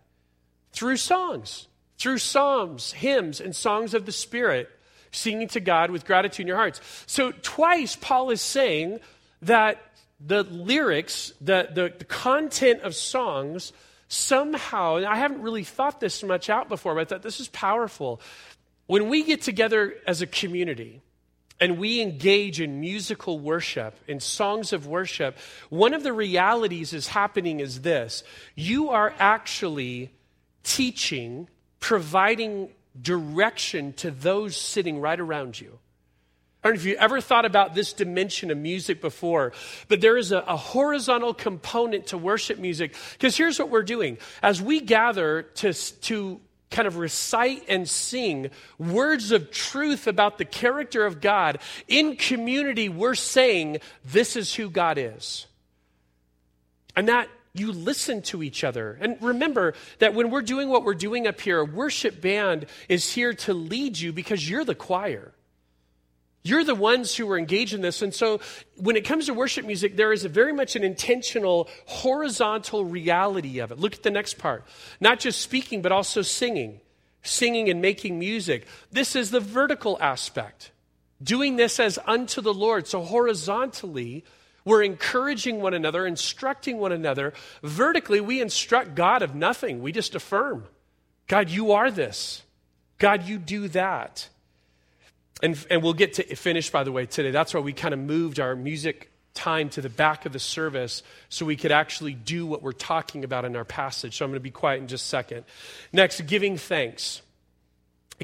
Through 0.72 0.98
songs, 0.98 1.68
through 1.96 2.18
psalms, 2.18 2.92
hymns, 2.92 3.40
and 3.40 3.56
songs 3.56 3.94
of 3.94 4.04
the 4.04 4.12
Spirit, 4.12 4.70
singing 5.10 5.48
to 5.48 5.60
God 5.60 5.90
with 5.90 6.04
gratitude 6.04 6.44
in 6.44 6.48
your 6.48 6.56
hearts. 6.56 6.80
So 7.06 7.32
twice 7.32 7.96
Paul 7.96 8.30
is 8.30 8.42
saying 8.42 9.00
that 9.42 9.80
the 10.20 10.42
lyrics, 10.42 11.32
the, 11.40 11.68
the, 11.72 11.92
the 11.96 12.04
content 12.04 12.82
of 12.82 12.94
songs 12.94 13.72
somehow, 14.08 14.96
I 14.96 15.16
haven't 15.16 15.42
really 15.42 15.64
thought 15.64 16.00
this 16.00 16.22
much 16.22 16.50
out 16.50 16.68
before, 16.68 16.94
but 16.94 17.00
I 17.00 17.04
thought 17.04 17.22
this 17.22 17.40
is 17.40 17.48
powerful. 17.48 18.20
When 18.86 19.08
we 19.08 19.22
get 19.22 19.42
together 19.42 19.94
as 20.06 20.22
a 20.22 20.26
community, 20.26 21.02
and 21.60 21.78
we 21.78 22.00
engage 22.00 22.60
in 22.60 22.80
musical 22.80 23.38
worship, 23.38 23.94
in 24.06 24.20
songs 24.20 24.72
of 24.72 24.86
worship, 24.86 25.36
one 25.70 25.92
of 25.92 26.02
the 26.02 26.12
realities 26.12 26.92
is 26.92 27.08
happening 27.08 27.60
is 27.60 27.82
this 27.82 28.22
you 28.54 28.90
are 28.90 29.12
actually 29.18 30.10
teaching, 30.62 31.48
providing 31.80 32.70
direction 33.00 33.92
to 33.94 34.10
those 34.10 34.56
sitting 34.56 35.00
right 35.00 35.18
around 35.18 35.60
you. 35.60 35.78
Don't 36.68 36.74
know 36.74 36.80
if 36.80 36.86
you 36.86 36.96
ever 36.96 37.22
thought 37.22 37.46
about 37.46 37.74
this 37.74 37.94
dimension 37.94 38.50
of 38.50 38.58
music 38.58 39.00
before, 39.00 39.54
but 39.88 40.02
there 40.02 40.18
is 40.18 40.32
a, 40.32 40.40
a 40.40 40.56
horizontal 40.58 41.32
component 41.32 42.08
to 42.08 42.18
worship 42.18 42.58
music. 42.58 42.94
Because 43.12 43.34
here's 43.34 43.58
what 43.58 43.70
we're 43.70 43.82
doing. 43.82 44.18
As 44.42 44.60
we 44.60 44.80
gather 44.80 45.44
to, 45.54 45.72
to 45.72 46.38
kind 46.70 46.86
of 46.86 46.98
recite 46.98 47.64
and 47.68 47.88
sing 47.88 48.50
words 48.76 49.32
of 49.32 49.50
truth 49.50 50.06
about 50.06 50.36
the 50.36 50.44
character 50.44 51.06
of 51.06 51.22
God, 51.22 51.58
in 51.86 52.16
community, 52.16 52.90
we're 52.90 53.14
saying, 53.14 53.78
This 54.04 54.36
is 54.36 54.54
who 54.54 54.68
God 54.68 54.98
is. 54.98 55.46
And 56.94 57.08
that 57.08 57.30
you 57.54 57.72
listen 57.72 58.20
to 58.20 58.42
each 58.42 58.62
other. 58.62 58.98
And 59.00 59.16
remember 59.22 59.72
that 60.00 60.12
when 60.12 60.30
we're 60.30 60.42
doing 60.42 60.68
what 60.68 60.84
we're 60.84 60.92
doing 60.92 61.26
up 61.26 61.40
here, 61.40 61.60
a 61.60 61.64
worship 61.64 62.20
band 62.20 62.66
is 62.90 63.10
here 63.10 63.32
to 63.32 63.54
lead 63.54 63.98
you 63.98 64.12
because 64.12 64.50
you're 64.50 64.66
the 64.66 64.74
choir. 64.74 65.32
You're 66.42 66.64
the 66.64 66.74
ones 66.74 67.14
who 67.14 67.30
are 67.30 67.38
engaged 67.38 67.74
in 67.74 67.82
this. 67.82 68.00
And 68.00 68.14
so 68.14 68.40
when 68.76 68.96
it 68.96 69.04
comes 69.04 69.26
to 69.26 69.34
worship 69.34 69.66
music, 69.66 69.96
there 69.96 70.12
is 70.12 70.24
very 70.24 70.52
much 70.52 70.76
an 70.76 70.84
intentional 70.84 71.68
horizontal 71.86 72.84
reality 72.84 73.58
of 73.58 73.72
it. 73.72 73.78
Look 73.78 73.94
at 73.94 74.02
the 74.02 74.10
next 74.10 74.38
part. 74.38 74.64
Not 75.00 75.18
just 75.18 75.40
speaking, 75.40 75.82
but 75.82 75.92
also 75.92 76.22
singing. 76.22 76.80
Singing 77.22 77.68
and 77.68 77.82
making 77.82 78.18
music. 78.18 78.66
This 78.90 79.16
is 79.16 79.30
the 79.30 79.40
vertical 79.40 79.98
aspect. 80.00 80.70
Doing 81.22 81.56
this 81.56 81.80
as 81.80 81.98
unto 82.06 82.40
the 82.40 82.54
Lord. 82.54 82.86
So 82.86 83.02
horizontally, 83.02 84.24
we're 84.64 84.84
encouraging 84.84 85.60
one 85.60 85.74
another, 85.74 86.06
instructing 86.06 86.78
one 86.78 86.92
another. 86.92 87.32
Vertically, 87.62 88.20
we 88.20 88.40
instruct 88.40 88.94
God 88.94 89.22
of 89.22 89.34
nothing. 89.34 89.82
We 89.82 89.92
just 89.92 90.14
affirm 90.14 90.64
God, 91.26 91.50
you 91.50 91.72
are 91.72 91.90
this. 91.90 92.42
God, 92.98 93.24
you 93.24 93.38
do 93.38 93.68
that. 93.68 94.28
And, 95.42 95.66
and 95.70 95.82
we'll 95.82 95.94
get 95.94 96.14
to 96.14 96.36
finish, 96.36 96.70
by 96.70 96.84
the 96.84 96.92
way, 96.92 97.06
today. 97.06 97.30
That's 97.30 97.54
why 97.54 97.60
we 97.60 97.72
kind 97.72 97.94
of 97.94 98.00
moved 98.00 98.40
our 98.40 98.56
music 98.56 99.10
time 99.34 99.68
to 99.70 99.80
the 99.80 99.88
back 99.88 100.26
of 100.26 100.32
the 100.32 100.38
service 100.38 101.02
so 101.28 101.46
we 101.46 101.54
could 101.54 101.70
actually 101.70 102.14
do 102.14 102.44
what 102.44 102.60
we're 102.60 102.72
talking 102.72 103.22
about 103.22 103.44
in 103.44 103.54
our 103.54 103.64
passage. 103.64 104.16
So 104.16 104.24
I'm 104.24 104.32
going 104.32 104.40
to 104.40 104.42
be 104.42 104.50
quiet 104.50 104.80
in 104.80 104.88
just 104.88 105.04
a 105.04 105.08
second. 105.08 105.44
Next, 105.92 106.26
giving 106.26 106.56
thanks. 106.56 107.22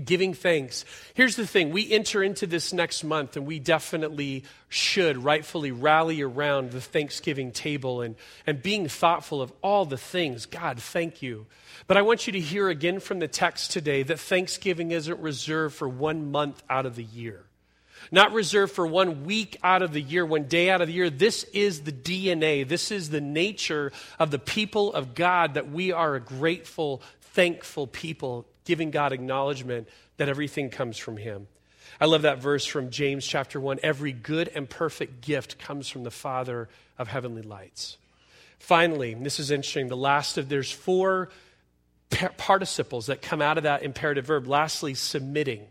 Giving 0.02 0.34
thanks. 0.34 0.84
Here's 1.14 1.36
the 1.36 1.46
thing 1.46 1.70
we 1.70 1.92
enter 1.92 2.20
into 2.20 2.48
this 2.48 2.72
next 2.72 3.04
month, 3.04 3.36
and 3.36 3.46
we 3.46 3.60
definitely 3.60 4.42
should 4.68 5.22
rightfully 5.22 5.70
rally 5.70 6.20
around 6.20 6.72
the 6.72 6.80
Thanksgiving 6.80 7.52
table 7.52 8.00
and, 8.00 8.16
and 8.44 8.60
being 8.60 8.88
thoughtful 8.88 9.40
of 9.40 9.52
all 9.62 9.84
the 9.84 9.96
things. 9.96 10.46
God, 10.46 10.80
thank 10.80 11.22
you. 11.22 11.46
But 11.86 11.96
I 11.96 12.02
want 12.02 12.26
you 12.26 12.32
to 12.32 12.40
hear 12.40 12.68
again 12.68 12.98
from 12.98 13.20
the 13.20 13.28
text 13.28 13.70
today 13.70 14.02
that 14.02 14.18
Thanksgiving 14.18 14.90
isn't 14.90 15.20
reserved 15.20 15.76
for 15.76 15.88
one 15.88 16.32
month 16.32 16.60
out 16.68 16.86
of 16.86 16.96
the 16.96 17.04
year, 17.04 17.44
not 18.10 18.32
reserved 18.32 18.72
for 18.72 18.88
one 18.88 19.24
week 19.24 19.58
out 19.62 19.82
of 19.82 19.92
the 19.92 20.02
year, 20.02 20.26
one 20.26 20.48
day 20.48 20.70
out 20.70 20.80
of 20.80 20.88
the 20.88 20.94
year. 20.94 21.08
This 21.08 21.44
is 21.44 21.82
the 21.82 21.92
DNA, 21.92 22.66
this 22.66 22.90
is 22.90 23.10
the 23.10 23.20
nature 23.20 23.92
of 24.18 24.32
the 24.32 24.40
people 24.40 24.92
of 24.92 25.14
God 25.14 25.54
that 25.54 25.70
we 25.70 25.92
are 25.92 26.16
a 26.16 26.20
grateful, 26.20 27.00
thankful 27.20 27.86
people, 27.86 28.46
giving 28.64 28.90
God 28.90 29.12
acknowledgement 29.12 29.88
that 30.16 30.28
everything 30.28 30.70
comes 30.70 30.98
from 30.98 31.16
Him. 31.16 31.46
I 32.00 32.06
love 32.06 32.22
that 32.22 32.38
verse 32.38 32.66
from 32.66 32.90
James 32.90 33.26
chapter 33.26 33.60
1. 33.60 33.80
Every 33.82 34.12
good 34.12 34.48
and 34.54 34.68
perfect 34.68 35.20
gift 35.20 35.58
comes 35.58 35.88
from 35.88 36.02
the 36.02 36.10
Father 36.10 36.68
of 36.98 37.08
heavenly 37.08 37.42
lights. 37.42 37.98
Finally, 38.58 39.14
this 39.14 39.38
is 39.38 39.50
interesting, 39.50 39.88
the 39.88 39.96
last 39.96 40.38
of 40.38 40.48
there's 40.48 40.70
four 40.70 41.28
participles 42.36 43.06
that 43.06 43.22
come 43.22 43.42
out 43.42 43.58
of 43.58 43.64
that 43.64 43.82
imperative 43.82 44.26
verb. 44.26 44.46
Lastly, 44.46 44.94
submitting. 44.94 45.66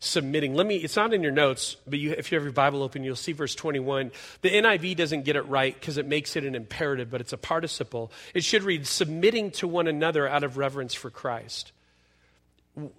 Submitting. 0.00 0.54
Let 0.54 0.66
me, 0.66 0.76
it's 0.76 0.96
not 0.96 1.14
in 1.14 1.22
your 1.22 1.32
notes, 1.32 1.76
but 1.86 1.98
you, 1.98 2.12
if 2.12 2.30
you 2.30 2.36
have 2.36 2.44
your 2.44 2.52
Bible 2.52 2.82
open, 2.82 3.04
you'll 3.04 3.16
see 3.16 3.32
verse 3.32 3.54
21. 3.54 4.12
The 4.42 4.50
NIV 4.50 4.96
doesn't 4.96 5.24
get 5.24 5.36
it 5.36 5.42
right 5.42 5.74
because 5.74 5.96
it 5.96 6.06
makes 6.06 6.36
it 6.36 6.44
an 6.44 6.54
imperative, 6.54 7.10
but 7.10 7.20
it's 7.20 7.32
a 7.32 7.38
participle. 7.38 8.12
It 8.34 8.44
should 8.44 8.62
read, 8.62 8.86
submitting 8.86 9.50
to 9.52 9.68
one 9.68 9.88
another 9.88 10.28
out 10.28 10.44
of 10.44 10.58
reverence 10.58 10.94
for 10.94 11.10
Christ. 11.10 11.72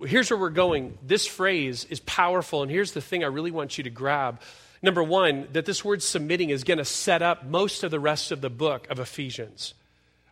Here's 0.06 0.30
where 0.30 0.40
we're 0.40 0.50
going. 0.52 0.98
This 1.02 1.26
phrase 1.26 1.86
is 1.90 2.00
powerful, 2.00 2.62
and 2.62 2.72
here's 2.72 2.94
the 2.94 3.02
thing 3.02 3.24
I 3.24 3.28
really 3.28 3.52
want 3.52 3.78
you 3.78 3.84
to 3.84 3.90
grab. 3.90 4.42
Number 4.82 5.04
one, 5.04 5.48
that 5.54 5.66
this 5.66 5.84
word 5.84 6.02
submitting 6.02 6.50
is 6.50 6.64
going 6.64 6.78
to 6.78 6.86
set 6.86 7.22
up 7.22 7.46
most 7.46 7.84
of 7.84 7.92
the 7.92 8.00
rest 8.00 8.32
of 8.32 8.40
the 8.40 8.50
book 8.50 8.88
of 8.90 9.00
Ephesians. 9.00 9.74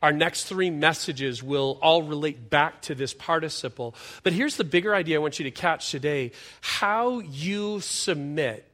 Our 0.01 0.11
next 0.11 0.45
three 0.45 0.69
messages 0.69 1.41
will 1.41 1.79
all 1.81 2.03
relate 2.03 2.49
back 2.49 2.81
to 2.83 2.95
this 2.95 3.13
participle. 3.13 3.95
But 4.21 4.33
here's 4.33 4.57
the 4.57 4.65
bigger 4.65 4.93
idea 4.93 5.15
I 5.15 5.19
want 5.19 5.39
you 5.39 5.45
to 5.45 5.51
catch 5.51 5.91
today 5.91 6.31
how 6.59 7.19
you 7.19 7.79
submit 7.79 8.69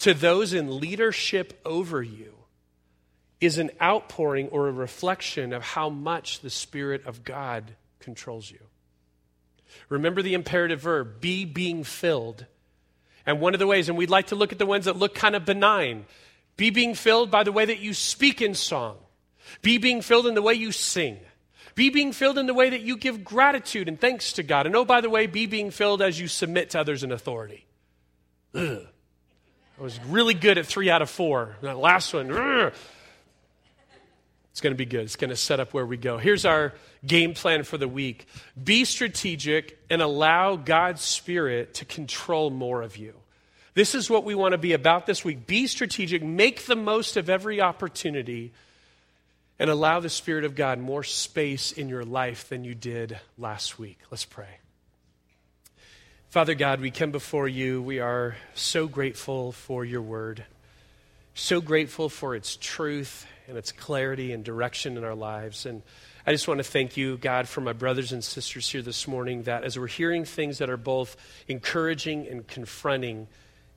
to 0.00 0.14
those 0.14 0.52
in 0.52 0.80
leadership 0.80 1.60
over 1.64 2.02
you 2.02 2.34
is 3.40 3.58
an 3.58 3.70
outpouring 3.80 4.48
or 4.48 4.68
a 4.68 4.72
reflection 4.72 5.52
of 5.52 5.62
how 5.62 5.88
much 5.88 6.40
the 6.40 6.50
Spirit 6.50 7.06
of 7.06 7.24
God 7.24 7.72
controls 8.00 8.50
you. 8.50 8.58
Remember 9.88 10.22
the 10.22 10.34
imperative 10.34 10.80
verb 10.80 11.20
be 11.20 11.44
being 11.44 11.84
filled. 11.84 12.46
And 13.26 13.40
one 13.40 13.54
of 13.54 13.60
the 13.60 13.66
ways, 13.66 13.88
and 13.88 13.98
we'd 13.98 14.10
like 14.10 14.28
to 14.28 14.34
look 14.34 14.52
at 14.52 14.58
the 14.58 14.66
ones 14.66 14.86
that 14.86 14.96
look 14.96 15.14
kind 15.14 15.36
of 15.36 15.44
benign, 15.44 16.06
be 16.56 16.70
being 16.70 16.94
filled 16.94 17.30
by 17.30 17.44
the 17.44 17.52
way 17.52 17.64
that 17.64 17.80
you 17.80 17.94
speak 17.94 18.42
in 18.42 18.54
song 18.54 18.96
be 19.62 19.78
being 19.78 20.02
filled 20.02 20.26
in 20.26 20.34
the 20.34 20.42
way 20.42 20.54
you 20.54 20.72
sing. 20.72 21.18
Be 21.74 21.90
being 21.90 22.12
filled 22.12 22.38
in 22.38 22.46
the 22.46 22.54
way 22.54 22.70
that 22.70 22.80
you 22.80 22.96
give 22.96 23.24
gratitude 23.24 23.88
and 23.88 24.00
thanks 24.00 24.32
to 24.34 24.42
God. 24.42 24.66
And 24.66 24.74
oh, 24.74 24.84
by 24.84 25.00
the 25.00 25.10
way, 25.10 25.26
be 25.26 25.46
being 25.46 25.70
filled 25.70 26.02
as 26.02 26.18
you 26.18 26.28
submit 26.28 26.70
to 26.70 26.80
others 26.80 27.02
in 27.02 27.12
authority. 27.12 27.66
Ugh. 28.54 28.86
I 29.78 29.82
was 29.82 29.98
really 30.04 30.34
good 30.34 30.58
at 30.58 30.66
three 30.66 30.90
out 30.90 31.00
of 31.00 31.08
four. 31.08 31.56
That 31.62 31.78
last 31.78 32.12
one, 32.12 32.30
ugh. 32.30 32.72
It's 34.50 34.60
going 34.60 34.72
to 34.72 34.78
be 34.78 34.84
good. 34.84 35.02
It's 35.02 35.16
going 35.16 35.30
to 35.30 35.36
set 35.36 35.60
up 35.60 35.72
where 35.72 35.86
we 35.86 35.96
go. 35.96 36.18
Here's 36.18 36.44
our 36.44 36.72
game 37.06 37.34
plan 37.34 37.62
for 37.62 37.78
the 37.78 37.88
week 37.88 38.26
be 38.62 38.84
strategic 38.84 39.78
and 39.88 40.02
allow 40.02 40.56
God's 40.56 41.02
Spirit 41.02 41.74
to 41.74 41.84
control 41.84 42.50
more 42.50 42.82
of 42.82 42.96
you. 42.96 43.14
This 43.74 43.94
is 43.94 44.10
what 44.10 44.24
we 44.24 44.34
want 44.34 44.52
to 44.52 44.58
be 44.58 44.72
about 44.72 45.06
this 45.06 45.24
week. 45.24 45.46
Be 45.46 45.66
strategic, 45.66 46.22
make 46.22 46.66
the 46.66 46.76
most 46.76 47.16
of 47.16 47.30
every 47.30 47.60
opportunity 47.60 48.52
and 49.60 49.70
allow 49.70 50.00
the 50.00 50.08
Spirit 50.08 50.44
of 50.44 50.56
God 50.56 50.78
more 50.78 51.04
space 51.04 51.70
in 51.70 51.88
your 51.88 52.04
life 52.04 52.48
than 52.48 52.64
you 52.64 52.74
did 52.74 53.18
last 53.38 53.78
week. 53.78 53.98
Let's 54.10 54.24
pray. 54.24 54.58
Father 56.30 56.54
God, 56.54 56.80
we 56.80 56.90
come 56.90 57.10
before 57.10 57.46
you. 57.46 57.82
We 57.82 58.00
are 58.00 58.36
so 58.54 58.88
grateful 58.88 59.52
for 59.52 59.84
your 59.84 60.02
word, 60.02 60.44
so 61.34 61.60
grateful 61.60 62.08
for 62.08 62.34
its 62.34 62.56
truth 62.56 63.26
and 63.50 63.58
its 63.58 63.72
clarity 63.72 64.32
and 64.32 64.42
direction 64.42 64.96
in 64.96 65.04
our 65.04 65.14
lives. 65.14 65.66
And 65.66 65.82
I 66.26 66.32
just 66.32 66.48
want 66.48 66.58
to 66.58 66.64
thank 66.64 66.96
you, 66.96 67.18
God, 67.18 67.48
for 67.48 67.60
my 67.60 67.72
brothers 67.72 68.12
and 68.12 68.24
sisters 68.24 68.70
here 68.70 68.82
this 68.82 69.06
morning, 69.06 69.42
that 69.42 69.64
as 69.64 69.78
we're 69.78 69.86
hearing 69.86 70.24
things 70.24 70.58
that 70.58 70.70
are 70.70 70.76
both 70.78 71.16
encouraging 71.48 72.26
and 72.26 72.46
confronting, 72.46 73.26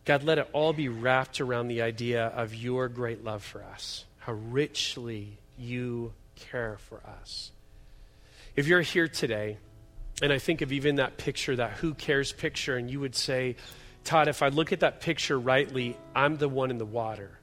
God, 0.05 0.23
let 0.23 0.37
it 0.37 0.49
all 0.53 0.73
be 0.73 0.89
wrapped 0.89 1.41
around 1.41 1.67
the 1.67 1.81
idea 1.81 2.27
of 2.27 2.53
your 2.53 2.87
great 2.87 3.23
love 3.23 3.43
for 3.43 3.63
us, 3.63 4.05
how 4.19 4.33
richly 4.33 5.37
you 5.57 6.13
care 6.35 6.77
for 6.77 7.01
us. 7.19 7.51
If 8.55 8.67
you're 8.67 8.81
here 8.81 9.07
today, 9.07 9.57
and 10.21 10.31
I 10.31 10.37
think 10.37 10.61
of 10.61 10.71
even 10.71 10.97
that 10.97 11.17
picture, 11.17 11.55
that 11.55 11.71
who 11.71 11.93
cares 11.93 12.31
picture, 12.31 12.77
and 12.77 12.89
you 12.89 12.99
would 12.99 13.15
say, 13.15 13.55
Todd, 14.03 14.27
if 14.27 14.43
I 14.43 14.49
look 14.49 14.71
at 14.71 14.81
that 14.81 15.01
picture 15.01 15.39
rightly, 15.39 15.97
I'm 16.13 16.37
the 16.37 16.49
one 16.49 16.69
in 16.69 16.77
the 16.77 16.85
water. 16.85 17.39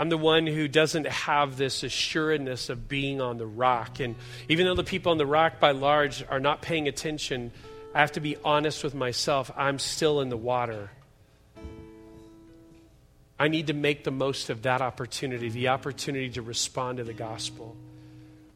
I'm 0.00 0.08
the 0.08 0.16
one 0.16 0.46
who 0.46 0.66
doesn't 0.66 1.06
have 1.06 1.58
this 1.58 1.82
assuredness 1.82 2.70
of 2.70 2.88
being 2.88 3.20
on 3.20 3.36
the 3.36 3.46
rock. 3.46 4.00
And 4.00 4.14
even 4.48 4.64
though 4.64 4.74
the 4.74 4.82
people 4.82 5.12
on 5.12 5.18
the 5.18 5.26
rock, 5.26 5.60
by 5.60 5.72
large, 5.72 6.24
are 6.26 6.40
not 6.40 6.62
paying 6.62 6.88
attention, 6.88 7.52
I 7.94 8.00
have 8.00 8.12
to 8.12 8.20
be 8.20 8.38
honest 8.42 8.82
with 8.82 8.94
myself. 8.94 9.50
I'm 9.58 9.78
still 9.78 10.22
in 10.22 10.30
the 10.30 10.38
water. 10.38 10.90
I 13.38 13.48
need 13.48 13.66
to 13.66 13.74
make 13.74 14.04
the 14.04 14.10
most 14.10 14.48
of 14.48 14.62
that 14.62 14.80
opportunity, 14.80 15.50
the 15.50 15.68
opportunity 15.68 16.30
to 16.30 16.40
respond 16.40 16.96
to 16.96 17.04
the 17.04 17.12
gospel. 17.12 17.76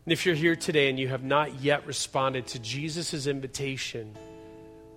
And 0.06 0.14
if 0.14 0.24
you're 0.24 0.34
here 0.34 0.56
today 0.56 0.88
and 0.88 0.98
you 0.98 1.08
have 1.08 1.24
not 1.24 1.60
yet 1.60 1.86
responded 1.86 2.46
to 2.48 2.58
Jesus' 2.58 3.26
invitation 3.26 4.16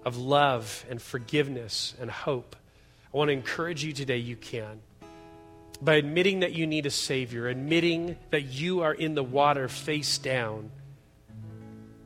of 0.05 0.15
love 0.15 0.85
and 0.89 1.01
forgiveness 1.01 1.93
and 1.99 2.09
hope, 2.09 2.55
I 3.13 3.17
want 3.17 3.27
to 3.27 3.33
encourage 3.33 3.83
you 3.83 3.91
today 3.91 4.19
you 4.19 4.37
can. 4.37 4.79
By 5.81 5.95
admitting 5.95 6.39
that 6.39 6.53
you 6.53 6.65
need 6.65 6.85
a 6.85 6.91
Savior, 6.91 7.47
admitting 7.47 8.17
that 8.31 8.43
you 8.43 8.81
are 8.81 8.93
in 8.93 9.15
the 9.15 9.23
water 9.23 9.67
face 9.67 10.17
down, 10.17 10.71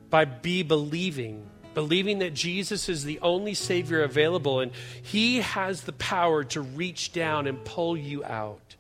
by 0.10 0.26
be 0.26 0.64
believing 0.64 1.48
believing 1.74 2.20
that 2.20 2.34
Jesus 2.34 2.90
is 2.90 3.04
the 3.04 3.20
only 3.22 3.54
Savior 3.54 4.04
available 4.04 4.60
and 4.60 4.72
He 5.02 5.38
has 5.40 5.84
the 5.84 5.94
power 5.94 6.44
to 6.46 6.62
reach 6.62 7.14
down 7.14 7.48
and 7.48 7.64
pull 7.64 7.98
you 7.98 8.24
out. 8.24 8.76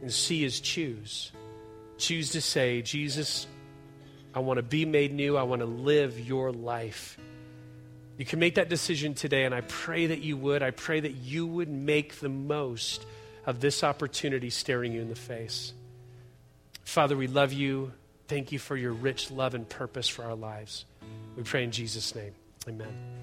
And 0.00 0.12
C 0.12 0.44
is 0.44 0.60
choose. 0.60 1.32
Choose 1.96 2.30
to 2.32 2.40
say, 2.40 2.82
Jesus, 2.82 3.46
I 4.32 4.40
want 4.40 4.58
to 4.58 4.62
be 4.62 4.84
made 4.84 5.12
new. 5.12 5.36
I 5.36 5.42
want 5.42 5.60
to 5.60 5.66
live 5.66 6.20
your 6.20 6.52
life. 6.52 7.18
You 8.16 8.24
can 8.24 8.38
make 8.38 8.56
that 8.56 8.68
decision 8.68 9.14
today, 9.14 9.44
and 9.44 9.54
I 9.54 9.62
pray 9.62 10.06
that 10.06 10.20
you 10.20 10.36
would. 10.36 10.62
I 10.62 10.70
pray 10.70 11.00
that 11.00 11.14
you 11.14 11.46
would 11.46 11.68
make 11.68 12.16
the 12.16 12.28
most 12.28 13.04
of 13.48 13.60
this 13.60 13.82
opportunity 13.82 14.50
staring 14.50 14.92
you 14.92 15.00
in 15.00 15.08
the 15.08 15.16
face. 15.16 15.72
Father, 16.84 17.16
we 17.16 17.26
love 17.26 17.50
you. 17.50 17.92
Thank 18.28 18.52
you 18.52 18.58
for 18.58 18.76
your 18.76 18.92
rich 18.92 19.30
love 19.30 19.54
and 19.54 19.66
purpose 19.66 20.06
for 20.06 20.22
our 20.22 20.34
lives. 20.34 20.84
We 21.34 21.44
pray 21.44 21.64
in 21.64 21.70
Jesus' 21.70 22.14
name. 22.14 22.34
Amen. 22.68 23.17